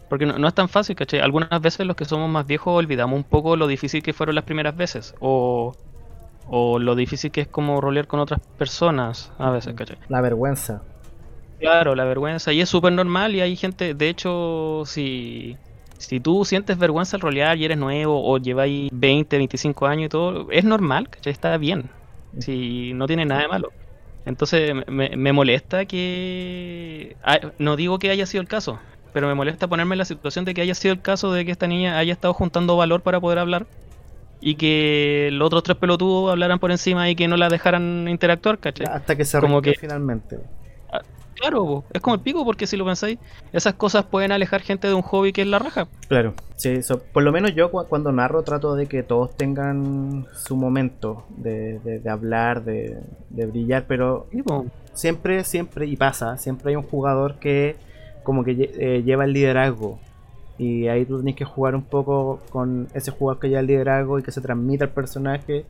[0.10, 1.20] Porque no, no es tan fácil, ¿cachai?
[1.20, 4.44] Algunas veces los que somos más viejos olvidamos un poco lo difícil que fueron las
[4.44, 5.16] primeras veces.
[5.20, 5.76] O,
[6.48, 9.98] o lo difícil que es como rolear con otras personas a veces, ¿cachai?
[10.10, 10.82] La vergüenza.
[11.60, 12.54] Claro, la vergüenza.
[12.54, 15.58] Y es súper normal y hay gente, de hecho, si,
[15.98, 20.10] si tú sientes vergüenza al rolear y eres nuevo o lleváis 20, 25 años y
[20.10, 21.34] todo, es normal, ¿cachai?
[21.34, 21.90] Está bien.
[22.40, 23.72] Si no tiene nada de malo.
[24.26, 27.16] Entonces me, me molesta que...
[27.58, 28.80] No digo que haya sido el caso,
[29.14, 31.52] pero me molesta ponerme en la situación de que haya sido el caso de que
[31.52, 33.66] esta niña haya estado juntando valor para poder hablar
[34.48, 38.60] y que los otros tres pelotudos hablaran por encima y que no la dejaran interactuar,
[38.60, 38.86] ¿cachai?
[38.86, 40.38] Hasta que se Como que- finalmente.
[41.34, 43.18] Claro, po, es como el pico, porque si lo pensáis,
[43.52, 45.88] esas cosas pueden alejar gente de un hobby que es la raja.
[46.08, 50.28] Claro, sí, eso- por lo menos yo cu- cuando narro trato de que todos tengan
[50.36, 53.00] su momento de, de- de hablar, de,
[53.32, 54.44] de brillar, pero Sí,
[54.94, 57.76] siempre, siempre, y pasa, siempre hay un jugador que
[58.24, 60.00] como que eh, lleva el liderazgo.
[60.58, 64.20] Y ahí tú tienes que jugar un poco con ese jugador que lleva el liderazgo
[64.20, 65.66] y que se transmita al personaje.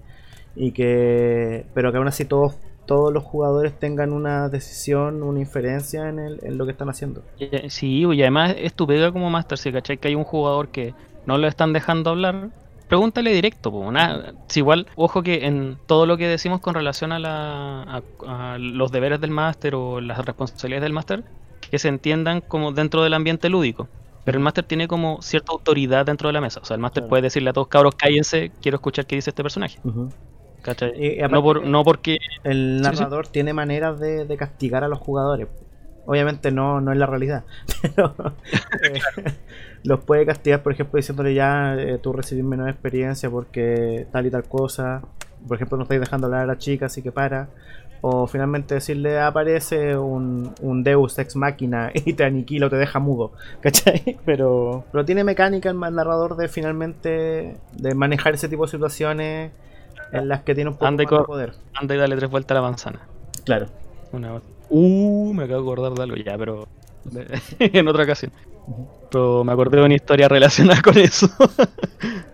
[0.55, 1.65] Y que.
[1.73, 2.55] Pero que aún así todos,
[2.86, 7.21] todos los jugadores tengan una decisión, una inferencia en, el- en lo que están haciendo.
[7.39, 10.93] Y- Sí, y además es tu como Master, si cachai que hay un jugador que
[11.25, 12.49] no lo están dejando hablar,
[12.88, 13.91] pregúntale directo, po,
[14.55, 19.19] igual, ojo que en todo lo que decimos con relación a, la, a, los deberes
[19.19, 21.23] del Master o las responsabilidades del Master,
[21.71, 23.88] que se entiendan como dentro del ambiente lúdico.
[24.26, 26.59] Pero el Master tiene como cierta autoridad dentro de la mesa.
[26.61, 27.09] O sea, el Master Claro.
[27.09, 29.80] puede decirle a todos cabros, cállense, quiero escuchar qué dice este personaje.
[31.19, 32.99] Aparte no, por, no porque El Sí, sí.
[32.99, 35.47] narrador tiene maneras de, de castigar a los jugadores.
[36.07, 37.43] Obviamente no, no es la realidad,
[37.82, 38.13] pero
[38.84, 38.99] eh,
[39.84, 44.32] los puede castigar, por ejemplo, diciéndole ya eh, tú recibís menos experiencia porque tal y
[44.32, 45.01] tal cosa.
[45.47, 47.49] Por ejemplo, no estáis dejando hablar a la chica, así que para.
[48.07, 52.99] O finalmente decirle aparece un, un Deus ex máquina y te aniquila o te deja
[52.99, 53.31] mudo,
[53.61, 54.19] ¿cachai?
[54.23, 59.51] Pero, pero tiene mecánica el narrador de finalmente de manejar ese tipo de situaciones
[60.11, 61.53] en las que tiene un poco Ande más de poder.
[61.73, 62.99] anda y dale tres vueltas a la manzana.
[63.43, 63.65] Claro.
[64.11, 64.39] Una...
[64.69, 66.67] Uh, me acabo de acordar de algo ya, pero
[67.59, 68.31] en otra ocasión.
[69.09, 71.27] Pero me acordé de una historia relacionada con eso.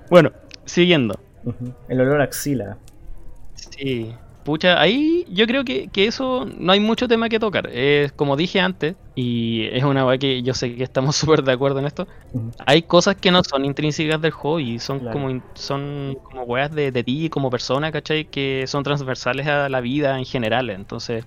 [0.09, 0.31] bueno,
[0.65, 1.17] siguiendo.
[1.87, 2.77] El olor a axila.
[3.55, 4.13] Sí.
[4.43, 7.67] Pucha, ahí yo creo que, que eso no hay mucho tema que tocar.
[7.71, 11.51] Es como dije antes, y es una weá que yo sé que estamos súper de
[11.51, 12.07] acuerdo en esto.
[12.65, 15.19] Hay cosas que no son intrínsecas del juego y son Claro.
[15.19, 18.29] como son como weas de, de ti como persona, ¿cachai?
[18.29, 20.69] Que son transversales a la vida en general.
[20.71, 21.25] Entonces,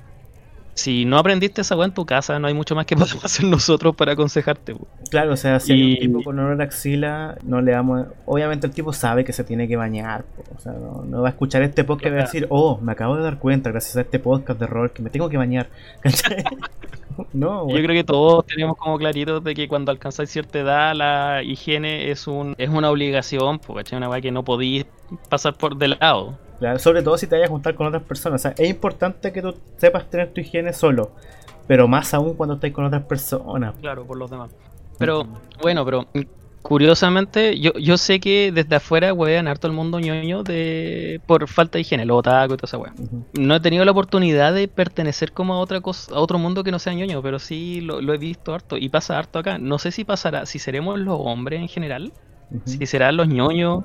[0.75, 3.47] si no aprendiste esa wea en tu casa, no hay mucho más que podemos hacer
[3.47, 4.77] nosotros para aconsejarte.
[5.11, 8.07] Claro, o sea, si hay un tipo con olor a axila, no le damos.
[8.27, 10.25] Obviamente el tipo sabe que se tiene que bañar.
[10.57, 12.93] O sea, no, no va a escuchar este podcast y va a decir, oh, me
[12.93, 15.69] acabo de dar cuenta gracias a este podcast de rol que me tengo que bañar.
[17.33, 21.43] No, Yo creo que todos tenemos como claritos de que cuando alcanzáis cierta edad la
[21.43, 23.97] higiene es un es una obligación, po, ¿cachai?
[23.99, 24.87] Una wea que no podís
[25.29, 26.39] pasar por de lado.
[26.59, 28.41] Claro, sobre todo si te vayas a juntar con otras personas.
[28.41, 31.13] O sea, es importante que tú sepas tener tu higiene solo.
[31.67, 33.75] Pero más aún cuando estés con otras personas.
[33.81, 34.51] Claro, por los demás.
[34.99, 35.27] Pero,
[35.63, 36.07] bueno, pero
[36.65, 41.77] Curiosamente, yo, yo sé que desde afuera huevean harto el mundo ñoño de por falta
[41.77, 42.95] de higiene, lo otaku y toda esa wea.
[43.35, 46.71] No he tenido la oportunidad de pertenecer como a otra cosa, a otro mundo que
[46.71, 49.59] no sea ñoño, pero sí lo, lo he visto harto y pasa harto acá.
[49.59, 52.15] No sé si pasará, si seremos los hombres en general,
[52.65, 53.85] si serán los ñoños,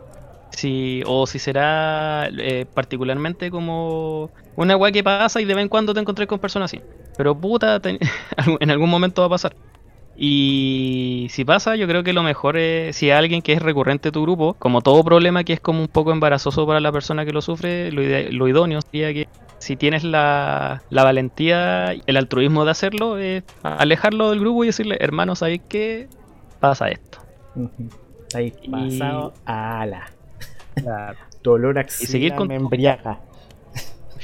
[0.60, 5.70] si, o si será eh, particularmente como una weá que pasa y de vez en
[5.70, 6.82] cuando te encontré con personas así.
[7.18, 8.00] Pero puta, te-
[8.60, 9.56] en algún momento va a pasar.
[10.22, 14.10] Y si pasa, yo creo que lo mejor es, si hay alguien que es recurrente
[14.10, 17.24] en tu grupo, como todo problema que es como un poco embarazoso para la persona
[17.26, 19.30] que lo sufre, lo, ide- lo idóneo sería que
[19.60, 24.98] si tienes la, la valentía, el altruismo de hacerlo, es alejarlo del grupo y decirle,
[25.00, 26.08] hermano, ¿sabéis qué?
[26.60, 27.20] Pasa esto.
[27.56, 27.90] Ujú.
[28.36, 30.04] Ahí Y- pasado a ala.
[31.44, 33.20] Dolor axila seguir con- me embriaga.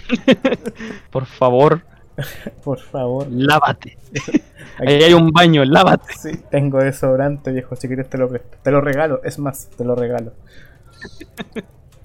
[1.12, 1.82] Por favor,
[2.64, 3.28] Por favor.
[3.30, 3.98] lávate.
[4.14, 4.42] Aquí-
[4.88, 6.14] Ahí hay un baño, lávate.
[6.18, 7.76] Sí, tengo desodorante, viejo.
[7.76, 8.58] Si quieres te lo presto.
[8.62, 10.34] Te lo regalo, es más, te lo regalo.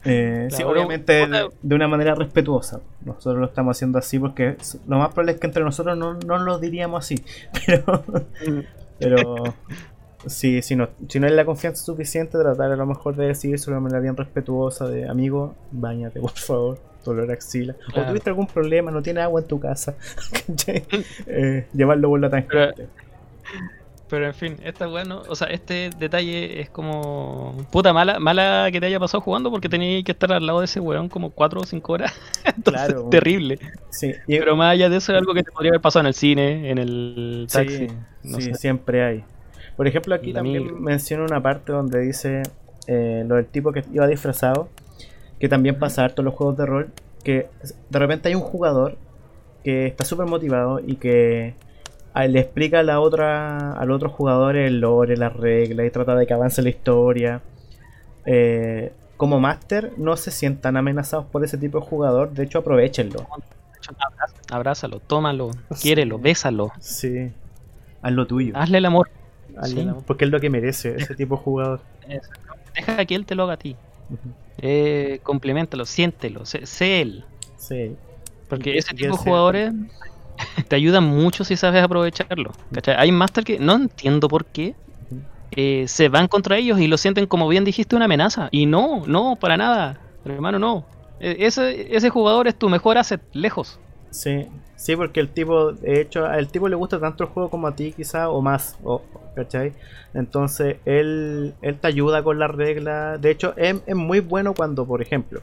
[0.05, 1.27] Eh, sí, Claro, obviamente
[1.63, 2.81] de, una manera respetuosa.
[3.05, 6.39] Nosotros lo estamos haciendo así porque lo más probable es que entre nosotros no, no
[6.39, 7.23] lo diríamos así.
[7.67, 8.05] Pero,
[8.99, 9.45] pero
[10.27, 13.59] si, si, no, si no hay la confianza suficiente, tratar a lo mejor de decir
[13.59, 17.75] de una manera bien respetuosa de amigo, bañate por favor, dolor axila.
[17.89, 18.09] O Claro.
[18.11, 19.95] tuviste algún problema, no tienes agua en tu casa.
[21.27, 22.87] Eh, llevarlo por la tangente.
[24.09, 28.69] Pero en fin, esta weá no, o sea, este detalle es como puta mala, mala
[28.73, 31.31] que te haya pasado jugando porque tenías que estar al lado de ese weón como
[31.31, 32.13] 4 o 5 horas.
[32.45, 33.09] Entonces, Claro.
[33.09, 33.61] terrible.
[33.91, 36.07] Sí, y- Pero más allá de eso es algo que te podría haber pasado en
[36.09, 37.87] el cine, en el Sí, taxi.
[38.25, 38.55] no sí, sé.
[38.55, 39.25] siempre hay.
[39.81, 40.79] Por ejemplo, aquí también micro.
[40.79, 42.43] menciona una parte donde dice
[42.87, 44.69] eh, lo del tipo que iba disfrazado,
[45.39, 46.91] que también pasa harto en los juegos de rol,
[47.25, 47.47] que
[47.89, 48.99] de repente hay un jugador
[49.65, 51.55] que está súper motivado y que
[52.13, 56.15] a- le explica a la otra, al otro jugador el lore, las reglas y trata
[56.15, 57.41] de que avance la historia.
[58.27, 63.27] Eh, como máster no se sientan amenazados por ese tipo de jugador, de hecho aprovechenlo.
[64.51, 67.31] Abrázalo, tómalo, quiérelo, bésalo, Sí,
[68.03, 68.53] haz lo tuyo.
[68.57, 69.09] hazle el amor.
[69.67, 69.89] Sí.
[70.07, 71.81] Porque es lo que merece ese tipo de jugador.
[72.75, 73.77] Deja que él te lo haga a ti.
[74.59, 77.25] Eh, complementalo, siéntelo, sé, sé él.
[77.57, 77.97] Sí.
[78.49, 79.73] Porque Y- ese tipo de jugadores
[80.69, 82.53] te ayudan mucho si sabes aprovecharlo.
[82.73, 82.97] ¿cachai?
[82.99, 84.75] Hay máster que no entiendo por qué
[85.53, 88.49] eh, se van contra ellos y lo sienten, como bien dijiste, una amenaza.
[88.53, 90.01] Y no, no, para nada.
[90.25, 90.85] Hermano, no.
[91.19, 93.79] E- Ese, ese jugador es tu mejor asset, lejos.
[94.11, 94.47] Sí,
[94.77, 97.75] sí, porque el tipo, de hecho, al tipo le gusta tanto el juego como a
[97.77, 99.03] ti, quizá, o más, o,
[99.35, 99.73] ¿cachai?
[100.15, 103.21] Entonces, él, él te ayuda con las reglas.
[103.21, 105.41] De hecho, es, es muy bueno cuando, por ejemplo,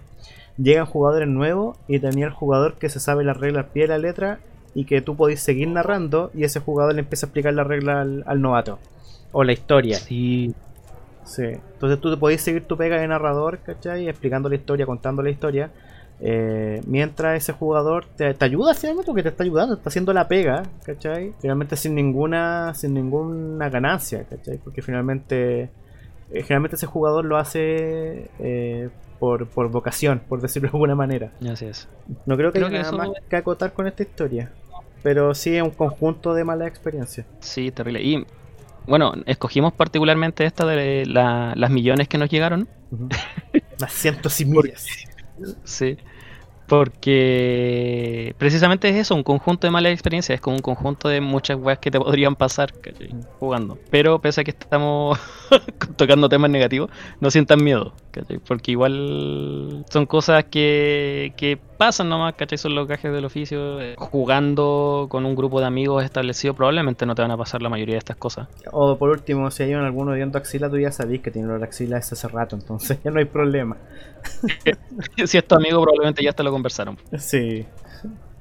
[0.58, 3.90] llegan jugadores nuevos y tenía el jugador que se sabe las reglas al pie de
[3.90, 4.40] la letra
[4.74, 8.02] y que tú podés seguir narrando y ese jugador le empieza a explicar la regla
[8.02, 8.80] al, al novato.
[9.32, 9.98] O la historia.
[9.98, 10.54] Sí.
[11.26, 11.44] Sí.
[11.44, 14.08] Entonces tú te podés seguir tu pega de narrador, ¿cachai?
[14.08, 15.72] Explicando la historia, contando la historia.
[16.20, 20.28] Eh, mientras ese jugador te, te ayuda finalmente porque te está ayudando, está haciendo la
[20.28, 21.34] pega, ¿cachai?
[21.40, 24.58] Finalmente sin ninguna, sin ninguna ganancia, ¿cachai?
[24.58, 25.70] Porque finalmente, eh,
[26.44, 28.90] generalmente ese jugador lo hace eh,
[29.20, 31.32] por, por vocación, por decirlo de alguna manera.
[31.52, 31.88] Así es.
[32.26, 34.52] No creo que Creo haya que nada eso- más que acotar con esta historia.
[35.04, 37.28] Pero sí es un conjunto de malas experiencias.
[37.40, 38.02] Sí, terrible.
[38.02, 38.26] Y
[38.88, 42.68] bueno, escogimos particularmente esta de la- las millones que nos llegaron.
[43.80, 44.88] Las cientos y miles.
[45.64, 45.98] Sí.
[46.68, 51.58] Porque precisamente es eso, un conjunto de malas experiencias, es como un conjunto de muchas
[51.58, 53.10] weas que te podrían pasar ¿cachai?
[53.40, 53.80] jugando.
[53.90, 55.18] Pero pese a que estamos
[55.96, 58.40] tocando temas negativos, no sientan miedo, ¿cachai?
[58.40, 62.58] porque igual son cosas que, que pasan nomás, ¿cachai?
[62.58, 63.80] son los gajes del oficio.
[63.82, 67.70] Eh, Jugando con un grupo de amigos establecido probablemente no te van a pasar la
[67.70, 68.48] mayoría de estas cosas.
[68.72, 71.66] O por último, si hay alguno odiando axila, tú ya sabés que tiene olor a
[71.66, 73.78] axila desde hace rato, entonces ya no hay problema.
[75.26, 76.98] si es tu amigo probablemente ya te lo conversaron.
[77.18, 77.66] Sí.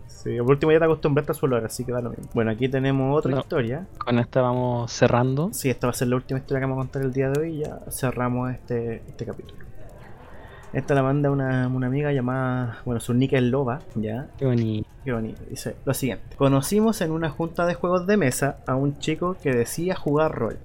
[0.07, 2.25] Sí, por último ya te acostumbraste a su olor, así que da lo mismo.
[2.35, 3.39] Bueno, aquí tenemos otra No.
[3.39, 3.87] historia.
[3.99, 5.51] Con esta vamos cerrando.
[5.53, 7.41] Sí, esta va a ser la última historia que vamos a contar el día de
[7.41, 9.66] hoy y ya cerramos este, este capítulo.
[10.77, 14.27] Esta la manda una, una amiga llamada, bueno, su nick es Loba, ya.
[14.37, 14.87] Qué bonito.
[15.07, 15.41] Qué bonito.
[15.49, 16.37] Dice lo siguiente.
[16.37, 20.59] Conocimos en una junta de juegos de mesa a un chico que decía jugar rol.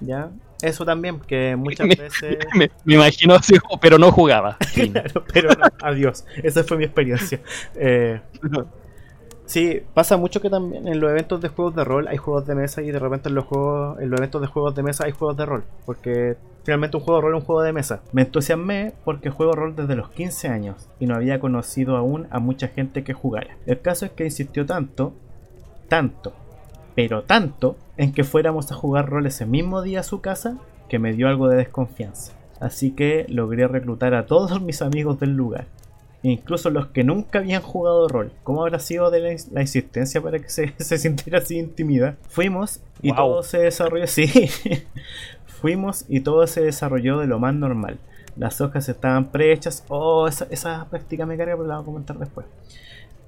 [0.00, 0.28] ¿Ya?
[0.60, 2.40] Eso también, que muchas veces...
[2.54, 4.58] Me, me imagino así, pero no jugaba.
[4.74, 6.26] Claro, pero no, adiós.
[6.42, 7.40] Esa fue mi experiencia.
[7.74, 8.20] Eh,
[9.52, 12.54] sí, pasa mucho que también en los eventos de juegos de rol hay juegos de
[12.54, 15.12] mesa y de repente en los juegos, en los eventos de juegos de mesa hay
[15.12, 15.64] juegos de rol.
[15.84, 18.00] Porque finalmente un juego de rol es un juego de mesa.
[18.12, 22.38] Me entusiasmé porque juego rol desde los 15 años y no había conocido aún a
[22.38, 23.56] mucha gente que jugara.
[23.66, 25.12] El caso es que insistió tanto,
[25.88, 26.32] tanto,
[26.94, 30.56] pero tanto en que fuéramos a jugar rol ese mismo día a su casa
[30.88, 32.32] que me dio algo de desconfianza.
[32.58, 35.66] Así que logré reclutar a todos mis amigos del lugar,
[36.22, 38.32] incluso los que nunca habían jugado rol.
[38.44, 42.16] ¿Cómo habrá sido de la, la insistencia para que se, se sintiera así intimida?
[42.28, 43.16] Fuimos y Wow.
[43.16, 44.26] todo se desarrolló, sí,
[45.46, 47.98] fuimos y todo se desarrolló de lo más normal.
[48.36, 52.18] Las hojas estaban prehechas, oh, esa, esa práctica me carga, pero la vamos a comentar
[52.18, 52.46] después.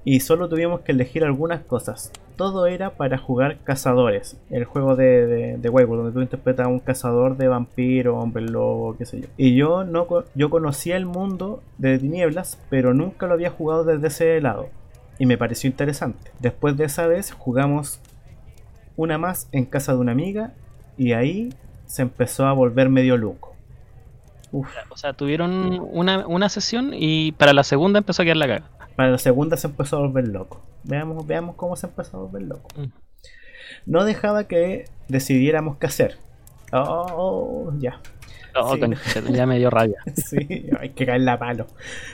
[0.07, 2.11] Y solo tuvimos que elegir algunas cosas.
[2.35, 4.37] Todo era para jugar cazadores.
[4.51, 8.43] El juego de, de, de Wayward, donde tú interpretas a un cazador de vampiro, hombre
[8.43, 9.27] lobo, qué sé yo.
[9.35, 14.07] Y yo no yo conocía el mundo de tinieblas, pero nunca lo había jugado desde
[14.07, 14.69] ese lado.
[15.17, 16.31] Y me pareció interesante.
[16.39, 17.99] Después de esa vez jugamos
[18.95, 20.53] una más en casa de una amiga.
[20.97, 21.49] Y ahí
[21.87, 23.55] se empezó a volver medio loco.
[24.51, 24.67] Uf.
[24.89, 28.74] O sea, tuvieron una, una sesión y para la segunda empezó a quedar la caga.
[28.95, 30.61] Para la segunda se empezó a volver loco.
[30.83, 32.67] Veamos, veamos cómo se empezó a volver loco.
[32.77, 32.91] Mm.
[33.85, 36.17] No dejaba que decidiéramos qué hacer.
[36.71, 37.99] Oh, ya.
[38.57, 38.81] Oh, Sí.
[39.31, 39.97] ya me dio rabia.
[40.15, 41.67] Sí, hay que caerla a palo.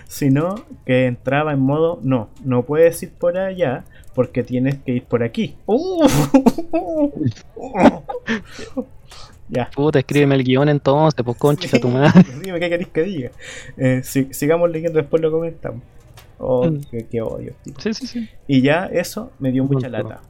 [0.07, 0.55] Sino
[0.85, 3.83] que entraba en modo, no, no puedes ir por allá
[4.15, 5.55] porque tienes que ir por aquí.
[5.67, 6.03] Uh.
[9.49, 9.69] ya.
[9.75, 12.23] Puta, escríbeme el guion entonces, pues concha tu madre.
[12.43, 13.31] Dime qué queréis que diga.
[13.77, 15.81] Eh, si- sigamos leyendo, después lo comentamos.
[16.43, 16.81] Oh, Mm.
[16.89, 17.53] qué, qué odio.
[17.63, 17.73] tío.
[17.77, 18.29] Sí, sí, sí.
[18.47, 20.21] Y ya eso me dio mucha lata,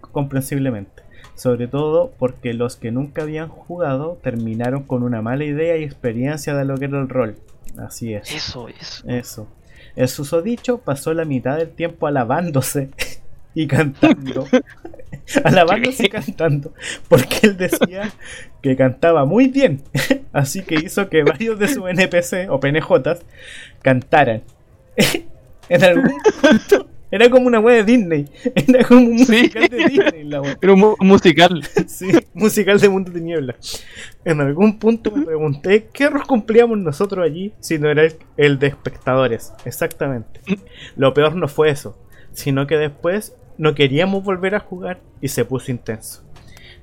[0.00, 1.02] comprensiblemente.
[1.34, 6.54] Sobre todo porque los que nunca habían jugado terminaron con una mala idea y experiencia
[6.54, 7.36] de lo que era el rol.
[7.78, 8.34] Así es.
[8.34, 9.08] Eso, eso.
[9.08, 9.48] Eso.
[9.96, 12.90] El susodicho pasó la mitad del tiempo alabándose
[13.54, 14.46] y cantando.
[15.44, 16.74] alabándose y cantando.
[17.08, 18.12] Porque él decía
[18.60, 19.82] que cantaba muy bien.
[20.32, 23.24] Así que hizo que varios de sus NPC o PNJs
[23.82, 24.42] cantaran.
[25.68, 26.88] En algún punto.
[27.10, 28.24] Era como una wea de Disney.
[28.54, 29.32] Era como un Sí.
[29.32, 30.58] musical de Disney la wea.
[30.62, 31.62] Era un mu- musical.
[31.86, 33.54] Sí, musical de Mundo de Niebla.
[34.24, 38.58] En algún punto me pregunté qué rol cumplíamos nosotros allí si no era el, el
[38.58, 39.52] de espectadores.
[39.66, 40.40] Exactamente.
[40.96, 41.98] Lo peor no fue eso,
[42.32, 46.22] sino que después no queríamos volver a jugar y se puso intenso.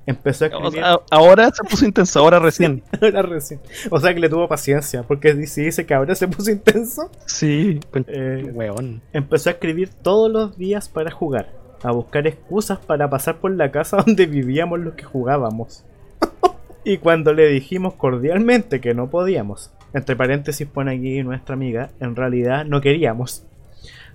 [0.10, 2.82] Empezó a O escribir sea, ahora se puso intenso, ahora recién.
[3.00, 3.60] ahora recién.
[3.92, 7.80] O sea que le tuvo paciencia, porque si dice que ahora se puso intenso, Sí,
[7.92, 9.02] con- eh, weón.
[9.14, 11.50] empezó a escribir todos los días para jugar,
[11.84, 15.84] a buscar excusas para pasar por la casa donde vivíamos los que jugábamos.
[16.84, 22.16] y cuando le dijimos cordialmente que no podíamos, entre paréntesis pone aquí nuestra amiga, en
[22.16, 23.44] realidad no queríamos.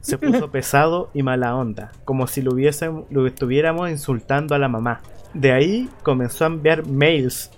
[0.00, 4.68] Se puso pesado y mala onda, como si lo, hubiesen, lo estuviéramos insultando a la
[4.68, 5.00] mamá.
[5.34, 7.50] De ahí comenzó a enviar mails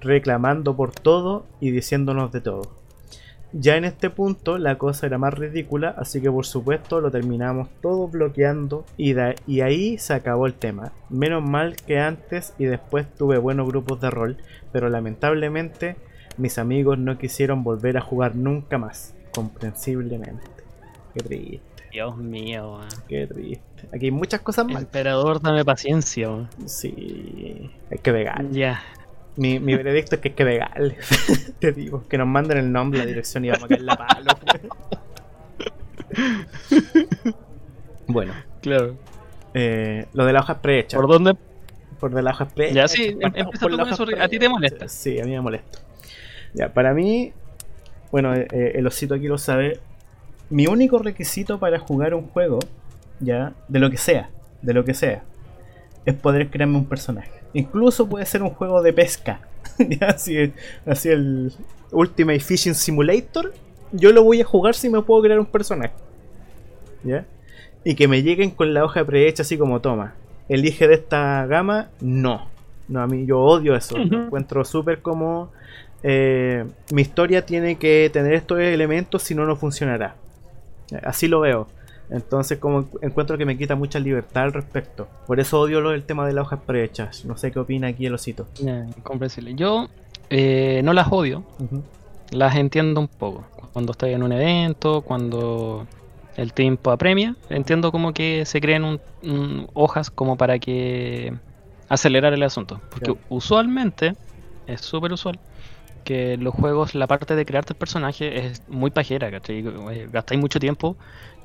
[0.00, 2.82] reclamando por todo y diciéndonos de todo.
[3.54, 7.68] Ya en este punto la cosa era más ridícula, así que por supuesto lo terminamos
[7.82, 10.92] todo bloqueando y, de- y ahí se acabó el tema.
[11.10, 14.38] Menos mal que antes y después tuve buenos grupos de rol,
[14.72, 15.96] pero lamentablemente
[16.38, 20.42] mis amigos no quisieron volver a jugar nunca más, comprensiblemente.
[21.14, 23.62] Qué triste, Dios mío, qué triste.
[23.94, 24.82] Aquí hay muchas cosas mal.
[24.82, 26.48] Emperador, dame paciencia.
[26.66, 28.48] Sí, hay que pegar.
[28.50, 28.82] Ya.
[29.36, 31.54] Mi, mi veredicto es que hay que pegarles.
[31.58, 34.30] Te digo, que nos manden el nombre, la dirección y vamos a caer la palo.
[38.06, 38.96] bueno, Claro.
[39.54, 40.96] eh, lo de la hoja prehecha.
[40.96, 41.34] ¿Por dónde?
[41.98, 42.74] Por de la hoja prehecha.
[42.74, 43.16] Ya, sí,
[43.60, 44.88] por la hoja eso, ¿a ti te molesta?
[44.88, 45.78] Sí, a mí me molesta.
[46.54, 47.32] Ya, para mí,
[48.10, 49.80] bueno, eh, eh, el osito aquí lo sabe.
[50.50, 52.58] Mi único requisito para jugar un juego,
[53.22, 55.22] ya, de lo que sea, de lo que sea,
[56.04, 57.30] es poder crearme un personaje.
[57.54, 59.40] Incluso puede ser un juego de pesca.
[59.78, 60.52] ya, así,
[60.86, 61.52] así el
[61.90, 63.54] Ultimate Fishing Simulator.
[63.92, 65.92] Yo lo voy a jugar si me puedo crear un personaje.
[67.04, 67.24] ¿Ya?
[67.84, 70.14] Y que me lleguen con la hoja prehecha así como toma.
[70.48, 72.48] Elige de esta gama, no.
[72.88, 73.96] No, a mí yo odio eso.
[73.98, 75.50] Lo encuentro súper como.
[76.02, 80.16] eh, mi historia tiene que tener estos elementos, si no, no funcionará.
[81.04, 81.68] Así lo veo.
[82.12, 85.08] Entonces, como encuentro que me quita mucha libertad al respecto.
[85.26, 87.24] Por eso odio lo del tema de las hojas prehechas.
[87.24, 88.46] No sé qué opina aquí el osito.
[89.02, 89.54] Comprensible.
[89.54, 89.88] Yo
[90.30, 91.42] eh, no las odio,
[92.30, 93.44] las entiendo un poco.
[93.72, 95.86] Cuando estoy en un evento, cuando
[96.36, 101.32] el tiempo apremia, entiendo como que se creen un- un- hojas como para que
[101.88, 102.80] acelerar el asunto.
[102.90, 104.14] Porque usualmente,
[104.66, 105.38] es súper usual,
[106.04, 109.58] que los juegos, la parte de crearte el personaje es muy pajera, ¿cachai?
[109.92, 110.96] Eh, Gastáis mucho tiempo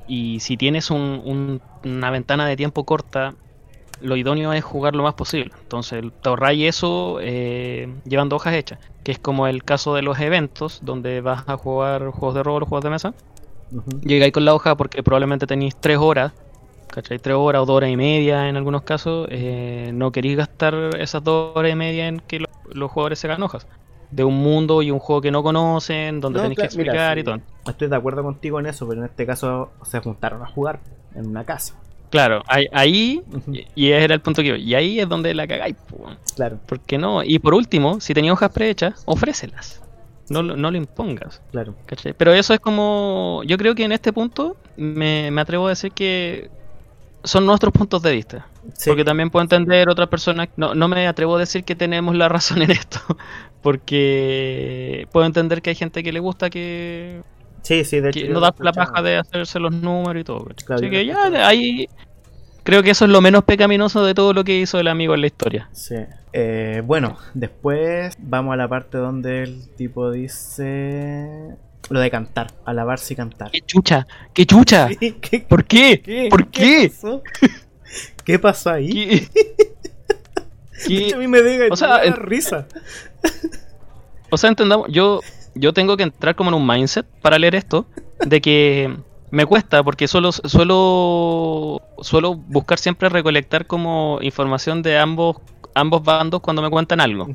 [0.08, 3.36] y si tienes un- un- una ventana de tiempo corta,
[4.00, 5.52] lo idóneo es jugar lo más posible.
[5.62, 10.20] Entonces, te ahorráis eso eh, llevando hojas hechas, que es como el caso de los
[10.20, 13.14] eventos, donde vas a jugar juegos de rol o juegos de mesa.
[13.70, 14.00] Ujú.
[14.02, 16.32] Llegáis con la hoja porque probablemente tenéis tres horas,
[16.90, 17.18] ¿cachai?
[17.18, 19.28] Tres horas o dos horas y media en algunos casos.
[19.30, 23.26] eh, no queréis gastar esas dos horas y media en que lo- los jugadores se
[23.28, 23.66] hagan hojas.
[24.10, 27.18] De un mundo y un juego que no conocen, donde No, tenéis que mira, explicar
[27.18, 27.40] y todo.
[27.66, 30.80] Estoy de acuerdo contigo en eso, pero en este caso se juntaron a jugar
[31.14, 31.74] en una casa.
[32.10, 33.22] Claro, ahí,
[33.74, 34.56] y- ese era el punto que iba.
[34.58, 36.06] Y ahí es donde la cagáis, po.
[36.36, 37.22] Claro, ¿Por qué no?
[37.22, 39.82] Y por último, si tenías hojas prehechas, ofrécelas.
[40.30, 41.42] No, lo- no lo impongas.
[41.50, 41.74] claro.
[41.84, 42.14] ¿cachai?
[42.14, 43.42] Pero eso es como.
[43.46, 46.50] Yo creo que en este punto me, me atrevo a decir que
[47.24, 48.46] son nuestros puntos de vista.
[48.74, 50.48] Sí, Porque también puedo entender otras personas.
[50.56, 53.00] No, no me atrevo a decir que tenemos la razón en esto.
[53.62, 57.22] Porque puedo entender que hay gente que le gusta que,
[57.62, 60.44] sí, sí, de que no da la paja de hacerse los números y todo.
[60.64, 61.88] Claro, Así que ya ahí.
[62.62, 65.22] Creo que eso es lo menos pecaminoso de todo lo que hizo el amigo en
[65.22, 65.70] la historia.
[65.72, 65.94] Sí.
[66.34, 71.56] Eh, bueno, después vamos a la parte donde el tipo dice
[71.88, 73.50] lo de cantar, alabarse y cantar.
[73.50, 74.06] ¡Qué chucha!
[74.34, 74.88] ¡Qué chucha!
[75.00, 76.02] ¿Qué, qué, ¿Por qué?
[76.04, 76.90] qué- ¿Por qué?
[76.90, 77.22] pasó?
[78.22, 79.26] ¿Qué pasó ahí?
[79.32, 79.54] ¿Qué?
[79.56, 81.06] De ¿Qué?
[81.06, 82.66] hecho, a mí me da, O sea, risa.
[84.30, 85.20] O sea, entendamos, yo,
[85.54, 87.86] yo tengo que entrar como en un mindset para leer esto,
[88.24, 88.94] de que
[89.30, 95.36] me cuesta, porque suelo, suelo, suelo buscar siempre recolectar como información de ambos,
[95.74, 97.28] ambos bandos cuando me cuentan algo,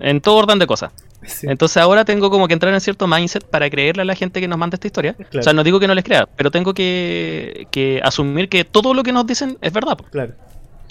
[0.00, 0.92] en todo orden de cosas.
[1.24, 1.46] Sí.
[1.48, 4.48] Entonces ahora tengo como que entrar en cierto mindset para creerle a la gente que
[4.48, 5.14] nos manda esta historia.
[5.14, 5.38] Claro.
[5.38, 8.92] O sea, no digo que no les crea, pero tengo que, que asumir que todo
[8.92, 10.34] lo que nos dicen es verdad, Claro,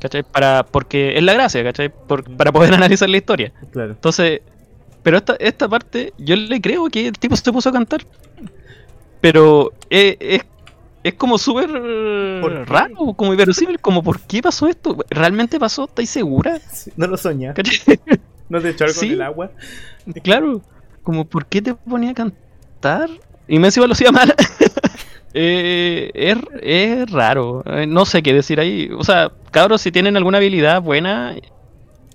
[0.01, 0.23] ¿cachai?
[0.23, 1.89] Para, porque es la gracia, ¿cachai?
[1.89, 3.53] Por- para poder analizar la historia.
[3.71, 3.91] claro.
[3.91, 4.41] Entonces,
[5.03, 8.01] pero esta, esta parte, yo le creo que el tipo se puso a cantar.
[9.21, 10.41] Pero es, es,
[11.03, 11.69] es como súper
[12.67, 14.97] raro, como inverosímil, como ¿por qué pasó esto?
[15.09, 15.85] ¿Realmente pasó?
[15.85, 16.59] ¿Estáis segura?
[16.71, 17.53] Sí, No lo soñé.
[18.49, 19.05] No te echó algo Sí.
[19.07, 19.51] en el agua.
[20.23, 20.61] claro,
[21.03, 23.09] como ¿por qué te ponía a cantar?
[23.47, 24.33] Y me encima lo hacía mal.
[25.33, 28.89] Eh, es, es raro, eh, no sé qué decir ahí.
[28.97, 31.35] O sea, cabros, si tienen alguna habilidad buena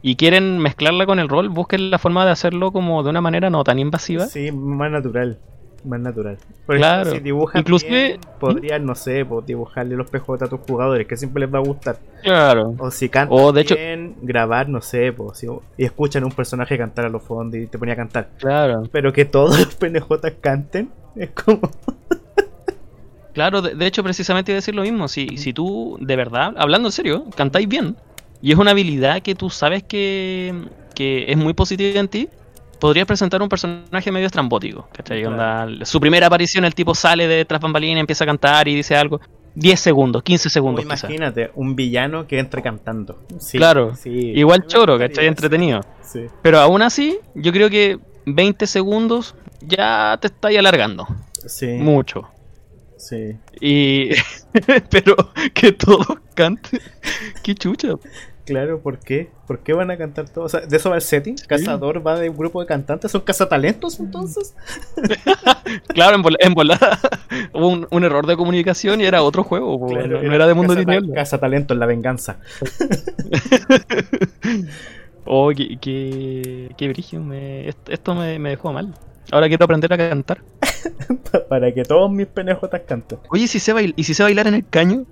[0.02, 3.50] y quieren mezclarla con el rol, busquen la forma de hacerlo como de una manera
[3.50, 4.26] no tan invasiva.
[4.26, 5.38] Sí, más natural.
[5.84, 6.36] Más natural.
[6.66, 7.02] Por Claro.
[7.02, 11.06] ejemplo, si dibujas Inclusive- bien, podrías, no sé, pues, dibujarle los PJ a tus jugadores,
[11.06, 11.98] que siempre les va a gustar.
[12.24, 12.74] Claro.
[12.78, 13.76] O si cantas O, de hecho-
[14.20, 17.78] grabar, no sé, pues, si- y escuchan un personaje cantar a los fondos y te
[17.78, 18.30] ponía a cantar.
[18.38, 18.82] Claro.
[18.90, 21.60] Pero que todos los PNJ canten, es como...
[23.36, 25.08] Claro, de, de hecho, precisamente iba a decir lo mismo.
[25.08, 27.94] Si, si tú, de verdad, hablando en serio, cantáis bien,
[28.40, 30.54] y es una habilidad que tú sabes que,
[30.94, 32.30] que es muy positiva en ti,
[32.80, 34.88] podrías presentar un personaje medio estrambótico.
[34.90, 35.20] ¿cachai?
[35.22, 35.34] Claro.
[35.66, 38.96] Onda, su primera aparición, el tipo sale de tras bambalinas, empieza a cantar y dice
[38.96, 39.20] algo.
[39.54, 43.20] 10 segundos, 15 o segundos, imagínate, un villano que entre cantando.
[43.38, 43.94] Sí, Claro.
[43.96, 44.10] sí.
[44.34, 45.26] Igual choro, ¿cachai?
[45.26, 45.80] Entretenido.
[46.02, 46.26] Sí.
[46.42, 51.06] Pero aún así, yo creo que 20 segundos ya te estáis alargando.
[51.46, 51.68] Sí.
[51.68, 52.28] Mucho.
[53.08, 53.36] Sí.
[53.60, 54.10] Y.
[54.90, 55.16] pero
[55.54, 56.80] que todos canten.
[57.42, 57.88] Qué chucha.
[58.44, 59.30] Claro, ¿por qué?
[59.48, 60.54] ¿Por qué van a cantar todos?
[60.54, 61.34] O sea, ¿de eso va el setting?
[61.48, 63.10] ¿Cazador va de un grupo de cantantes?
[63.10, 64.54] ¿Son cazatalentos entonces?
[65.88, 67.00] Claro, en, vola- en volada
[67.52, 69.80] hubo un, un error de comunicación y era otro juego.
[69.80, 71.10] po, Claro, no, no era de mundo lineal.
[71.12, 72.38] Cazatalentos, la venganza.
[75.28, 77.20] Oh, qué, qué, qué brillo.
[77.20, 78.94] Me, est- esto me, me dejó mal.
[79.32, 80.38] Ahora quiero aprender a cantar.
[81.48, 83.18] Para que todos mis penejotas canten.
[83.30, 85.04] Oye, ¿y si sé, bail- ¿y si sé bailar en el caño?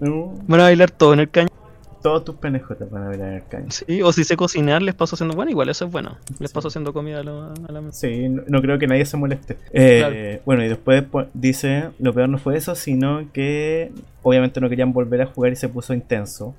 [0.00, 1.48] No, ¿Van a bailar todo en el caño?
[2.02, 3.66] todos tus penejotas van a ver en el caño.
[3.70, 5.36] Sí, o si sé cocinar, les paso haciendo.
[5.36, 6.16] Bueno, igual eso es bueno.
[6.38, 6.54] Les Sí.
[6.54, 7.98] paso haciendo comida a la, a la mesa.
[8.00, 9.58] Sí, no, no creo que nadie se moleste.
[9.74, 14.94] Eh, Bueno, y después dice, lo peor no fue eso, sino que obviamente no querían
[14.94, 16.54] volver a jugar y se puso intenso.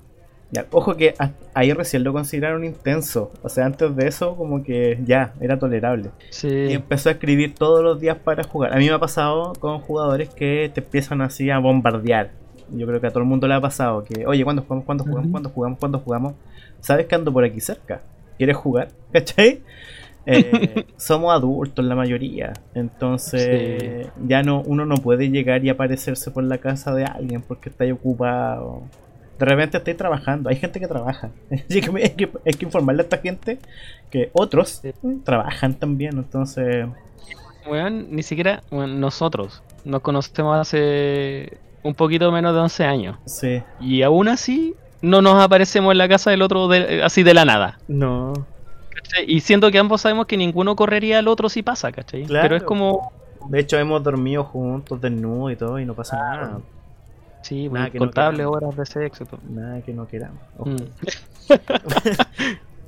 [0.54, 1.14] Ya, ojo que
[1.54, 3.32] ahí recién lo consideraron intenso.
[3.42, 6.10] O sea, antes de eso como que ya, era tolerable.
[6.30, 6.48] Y Sí.
[6.74, 8.74] empezó a escribir todos los días para jugar.
[8.74, 12.32] A mí me ha pasado con jugadores que te empiezan así a bombardear.
[12.70, 14.86] Yo creo que a todo el mundo le ha pasado que, oye, ¿cuándo jugamos?
[14.86, 15.24] ¿Cuándo jugamos?
[15.26, 15.32] Ujú.
[15.32, 15.80] ¿Cuándo jugamos?
[15.80, 16.34] ¿Cuándo jugamos?
[16.82, 18.02] ¿Sabes que ando por aquí cerca?
[18.38, 18.90] ¿Quieres jugar?
[19.14, 19.62] ¿Cachai?
[20.26, 22.54] Eh, somos adultos la mayoría.
[22.74, 27.70] Entonces, ya no, uno no puede llegar y aparecerse por la casa de alguien porque
[27.70, 28.84] está ahí ocupado.
[29.42, 30.50] De repente estoy trabajando.
[30.52, 31.32] Hay gente que trabaja.
[31.52, 33.58] Así que hay que, hay que informarle a esta gente
[34.12, 34.94] que otros Sí.
[35.26, 36.16] trabajan también.
[36.18, 36.86] Entonces,
[37.68, 43.18] Weón, ni siquiera nosotros nos conocemos hace un poquito menos de 11 años.
[43.26, 43.64] sí.
[43.80, 47.44] Y aún así no nos aparecemos en la casa del otro de- así de la
[47.44, 47.80] nada.
[47.88, 48.34] No.
[48.94, 49.26] ¿cachai?
[49.28, 52.26] Y siento que ambos sabemos que ninguno correría al otro si pasa, ¿cachai?
[52.26, 52.44] Claro.
[52.44, 53.12] Pero es como...
[53.50, 56.60] De hecho, hemos dormido juntos, desnudos y todo, y no pasa nada.
[57.42, 59.26] Sí, Nada weón, que no horas de sexo.
[59.26, 59.40] todo.
[59.50, 60.42] Nada que no queramos.
[60.60, 60.76] Mm.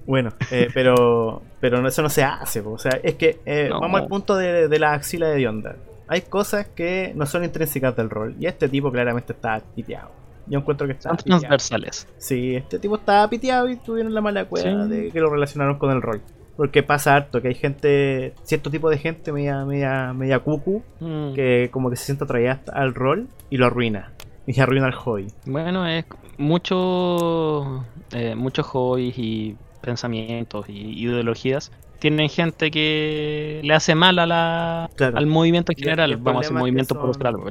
[0.05, 2.61] Bueno, eh, pero pero eso no se hace.
[2.61, 2.71] po.
[2.71, 3.79] O sea, es que eh, No.
[3.79, 5.75] vamos al punto de, de la axila de Dionda.
[6.09, 8.35] Hay cosas que no son intrínsecas del rol.
[8.37, 10.11] Y este tipo claramente está piteado.
[10.47, 11.39] Yo encuentro que está Son piteado.
[11.39, 12.07] transversales.
[12.17, 14.89] Sí, este tipo estaba piteado y tuvieron la mala cueva Sí.
[14.89, 16.19] de que lo relacionaron con el rol.
[16.57, 21.33] Porque pasa harto, que hay gente, cierto tipo de gente media, media, media cucu, Mm.
[21.33, 24.11] que como que se siente atraída al rol y lo arruina.
[24.47, 25.27] Y arruina el hobby.
[25.45, 26.05] Bueno, es
[26.37, 34.25] mucho, eh, muchos hobbies y pensamientos y ideologías tienen gente que le hace mal a
[34.25, 35.17] la, Claro.
[35.17, 36.17] al movimiento en general.
[36.17, 37.45] Vamos a hacer problema es que movimiento por son- hacer algo,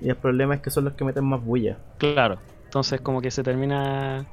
[0.00, 1.78] Y el problema es que son los que meten más bulla.
[1.98, 4.24] Claro, entonces como que se termina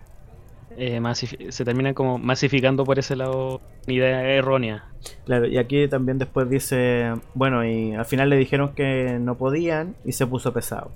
[0.77, 1.01] eh,
[1.49, 4.83] se termina como masificando por ese lado una idea errónea.
[5.25, 9.95] Claro, y aquí también después dice, bueno, y al final le dijeron que no podían
[10.05, 10.91] y se puso pesado.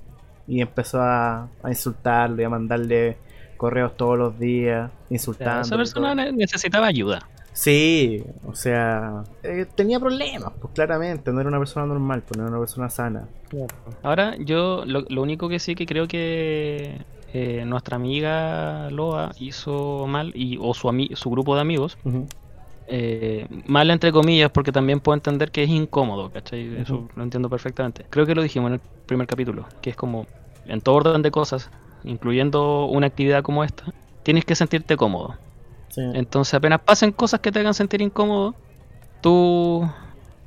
[0.50, 3.18] Y empezó a, a insultarlo y a mandarle
[3.56, 5.62] correos todos los días, O sea, insultando.
[5.62, 7.20] esa persona ne- necesitaba ayuda.
[7.54, 12.44] Sí, o sea, eh, tenía problemas, pues claramente, no era una persona normal, pues no
[12.46, 13.28] era una persona sana.
[14.02, 16.96] Ahora, yo lo, lo único que sí que creo que
[17.34, 21.98] eh, nuestra amiga Loa hizo mal, y, o su, ami- su grupo de amigos,
[22.88, 26.76] eh, mal entre comillas, porque también puedo entender que es incómodo, ¿cachai?
[26.82, 28.06] Eso lo entiendo perfectamente.
[28.10, 30.26] Creo que lo dijimos en el primer capítulo, que es como,
[30.70, 31.70] en todo orden de cosas,
[32.04, 33.86] incluyendo una actividad como esta,
[34.24, 35.36] tienes que sentirte cómodo.
[35.90, 36.02] Sí.
[36.14, 38.56] Entonces apenas pasen cosas que te hagan sentir incómodo,
[39.22, 39.90] tú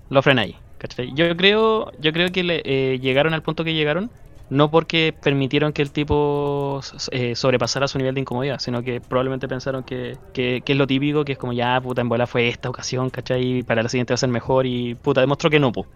[0.09, 0.57] lo.
[0.79, 1.13] ¿cachai?
[1.15, 4.11] Yo creo, yo creo que le- eh, llegaron al punto que llegaron,
[4.53, 6.81] no porque permitieron que el tipo
[7.11, 10.87] eh, sobrepasara su nivel de incomodidad, sino que probablemente pensaron que, que, que es lo
[10.87, 13.63] típico, que es como ya, puta, en bola fue esta ocasión, ¿cachai?
[13.63, 15.87] Para la siguiente va a ser mejor y puta, demostró que no, pu.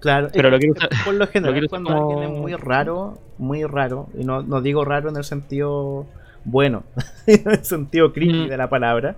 [0.00, 2.32] Claro, Pero es- lo quiero es usar- por lo general, quiero usar cuando como- alguien
[2.34, 6.06] es muy raro, muy raro, y no, no digo raro en el sentido
[6.44, 6.82] bueno,
[7.26, 8.48] en el sentido creepy Mm.
[8.48, 9.16] de la palabra,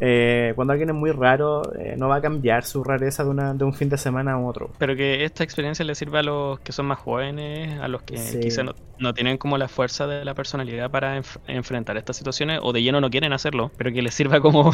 [0.00, 3.54] eh, cuando alguien es muy raro, eh, no va a cambiar su rareza de, una,
[3.54, 4.70] de un fin de semana a otro.
[4.78, 8.16] Pero que esta experiencia le sirva a los que son más jóvenes, a los que
[8.16, 8.38] Sí.
[8.40, 12.60] quizá no, no tienen como la fuerza de la personalidad para enf- enfrentar estas situaciones
[12.62, 14.72] o de lleno no quieren hacerlo, pero que les sirva como,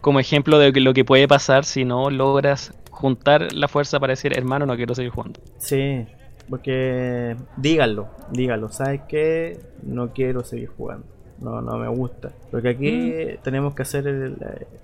[0.00, 4.36] como ejemplo de lo que puede pasar si no logras juntar la fuerza para decir,
[4.38, 5.40] hermano, no quiero seguir jugando.
[5.58, 6.06] Sí,
[6.48, 9.58] porque díganlo, díganlo, ¿sabes qué?
[9.82, 11.06] No quiero seguir jugando.
[11.44, 12.32] No, no me gusta.
[12.50, 14.36] Porque aquí tenemos que hacer el,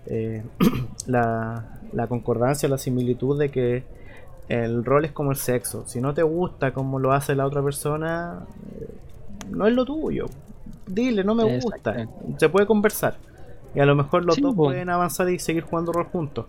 [0.06, 0.42] eh,
[1.06, 3.84] la, la concordancia, la similitud de que
[4.48, 5.84] el rol es como el sexo.
[5.86, 8.40] Si no te gusta como lo hace la otra persona,
[8.80, 8.88] eh,
[9.50, 10.26] no es lo tuyo.
[10.86, 12.08] Dile, no me gusta.
[12.36, 13.16] Se puede conversar.
[13.74, 16.46] Y a lo mejor los Sí, dos pueden avanzar y seguir jugando rol juntos.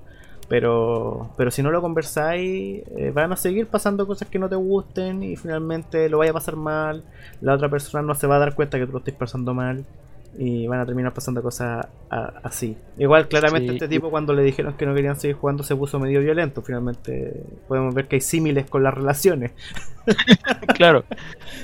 [0.51, 4.55] Pero, pero si no lo conversáis, eh, van a seguir pasando cosas que no te
[4.57, 7.05] gusten y finalmente lo vaya a pasar mal.
[7.39, 9.85] La otra persona no se va a dar cuenta que tú lo estés pasando mal
[10.37, 12.77] y van a terminar pasando cosas a- así.
[12.97, 13.73] Igual, claramente, Sí.
[13.75, 16.61] este tipo, cuando le dijeron que no querían seguir jugando, se puso medio violento.
[16.61, 19.51] Finalmente, podemos ver que hay símiles con las relaciones.
[20.75, 21.03] claro.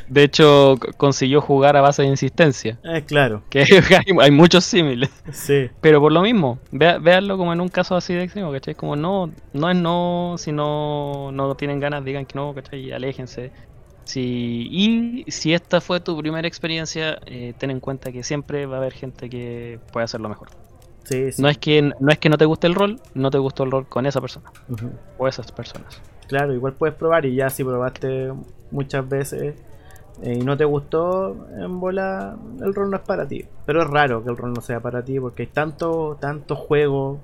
[0.07, 3.59] De hecho, consiguió jugar a base de insistencia, Eh, claro, que
[4.05, 5.09] hay, hay muchos símiles.
[5.31, 5.69] sí.
[5.81, 8.75] Pero por lo mismo, vea, véanlo como en un caso así de extremo, ¿cachai?
[8.75, 12.79] Como no, no es no, si no, no tienen ganas, digan que no, ¿cachai?
[12.81, 13.51] Y aléjense.
[14.07, 18.75] Si, y si esta fue tu primera experiencia, eh, ten en cuenta que siempre va
[18.75, 20.47] a haber gente que puede hacerlo mejor.
[21.03, 21.41] Sí, sí.
[21.41, 23.71] No es que no es que no te guste el rol, no te gustó el
[23.71, 24.49] rol con esa persona
[25.17, 26.01] o esas personas.
[26.27, 28.31] Claro, igual puedes probar y ya si probaste
[28.71, 29.55] muchas veces
[30.21, 33.43] eh, y no te gustó, en bola el rol no es para ti.
[33.65, 37.19] Pero es raro que el rol no sea para ti porque hay tanto, tanto juego,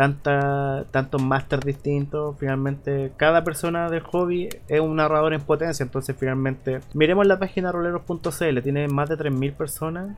[0.00, 2.34] tanta, tantos masters distintos.
[2.38, 5.82] Finalmente, cada persona del hobby es un narrador en potencia.
[5.82, 10.16] Entonces, finalmente, miremos la página roleros.cl, tiene más de 3.000 personas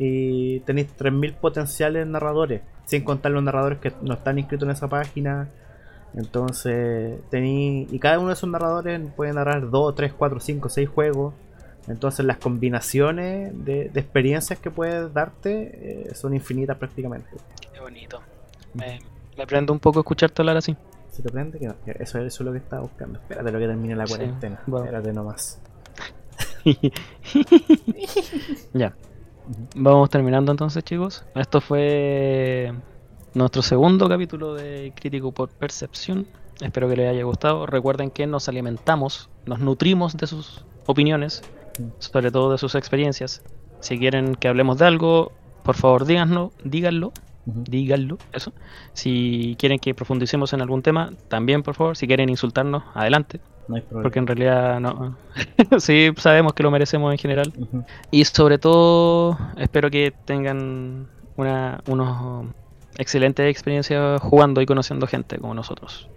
[0.00, 4.88] y tenéis 3.000 potenciales narradores, sin contar los narradores que no están inscritos en esa
[4.88, 5.48] página.
[6.14, 10.88] Entonces, tení, y cada uno de esos narradores puede narrar 2, 3, 4, 5, 6
[10.88, 11.34] juegos.
[11.86, 17.30] Entonces, las combinaciones de, de experiencias que puedes darte eh, son infinitas prácticamente.
[17.72, 18.20] Qué bonito.
[18.74, 19.00] Me,
[19.36, 20.76] me prende un poco escucharte hablar así.
[21.10, 21.58] ¿Se te prende?
[21.58, 21.66] Que
[21.98, 23.18] eso, eso es lo que estaba buscando.
[23.18, 24.62] Espérate lo que termine la Sí, cuarentena.
[24.66, 24.84] bueno.
[24.86, 25.60] Espérate nomás.
[28.72, 28.94] ya.
[29.74, 31.24] Vamos terminando entonces, chicos.
[31.34, 32.72] Esto fue
[33.34, 36.26] nuestro segundo capítulo de Crítico por Percepción.
[36.60, 37.66] Espero que les haya gustado.
[37.66, 41.42] Recuerden que nos alimentamos, nos nutrimos de sus opiniones,
[41.98, 43.42] sobre todo de sus experiencias.
[43.80, 45.32] Si quieren que hablemos de algo,
[45.62, 47.12] por favor díganlo, díganlo,
[47.44, 48.52] Díganlo, eso.
[48.92, 51.96] Si quieren que profundicemos en algún tema, también por favor.
[51.96, 53.40] Si quieren insultarnos, adelante.
[53.68, 54.02] No hay problema.
[54.02, 55.16] Porque en realidad no.
[55.78, 57.52] sí, sabemos que lo merecemos en general.
[58.10, 61.06] Y sobre todo, espero que tengan
[61.36, 62.46] una, unos
[62.98, 66.08] excelentes experiencias jugando y conociendo gente como nosotros.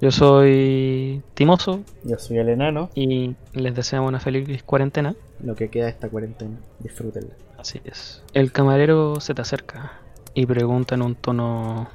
[0.00, 2.90] Yo soy Timoso Yo soy el enano.
[2.94, 5.14] y les deseamos una feliz cuarentena.
[5.42, 6.56] Lo que queda de esta cuarentena.
[6.80, 7.34] Disfrútenla.
[7.58, 8.22] Así es.
[8.32, 9.92] El camarero se te acerca
[10.34, 11.88] y pregunta en un tono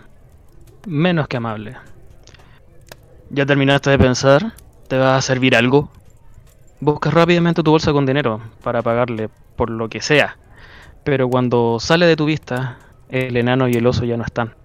[0.88, 1.76] menos que amable.
[3.30, 4.54] ¿Ya terminaste de pensar?
[4.88, 5.90] ¿Te va a servir algo?
[6.80, 10.38] Buscas rápidamente tu bolsa con dinero para pagarle por lo que sea,
[11.04, 12.78] pero cuando sale de tu vista,
[13.10, 14.56] el enano y el oso ya no están.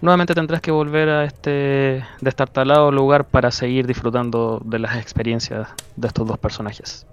[0.00, 6.08] Nuevamente tendrás que volver a este destartalado lugar para seguir disfrutando de las experiencias de
[6.08, 7.06] estos dos personajes.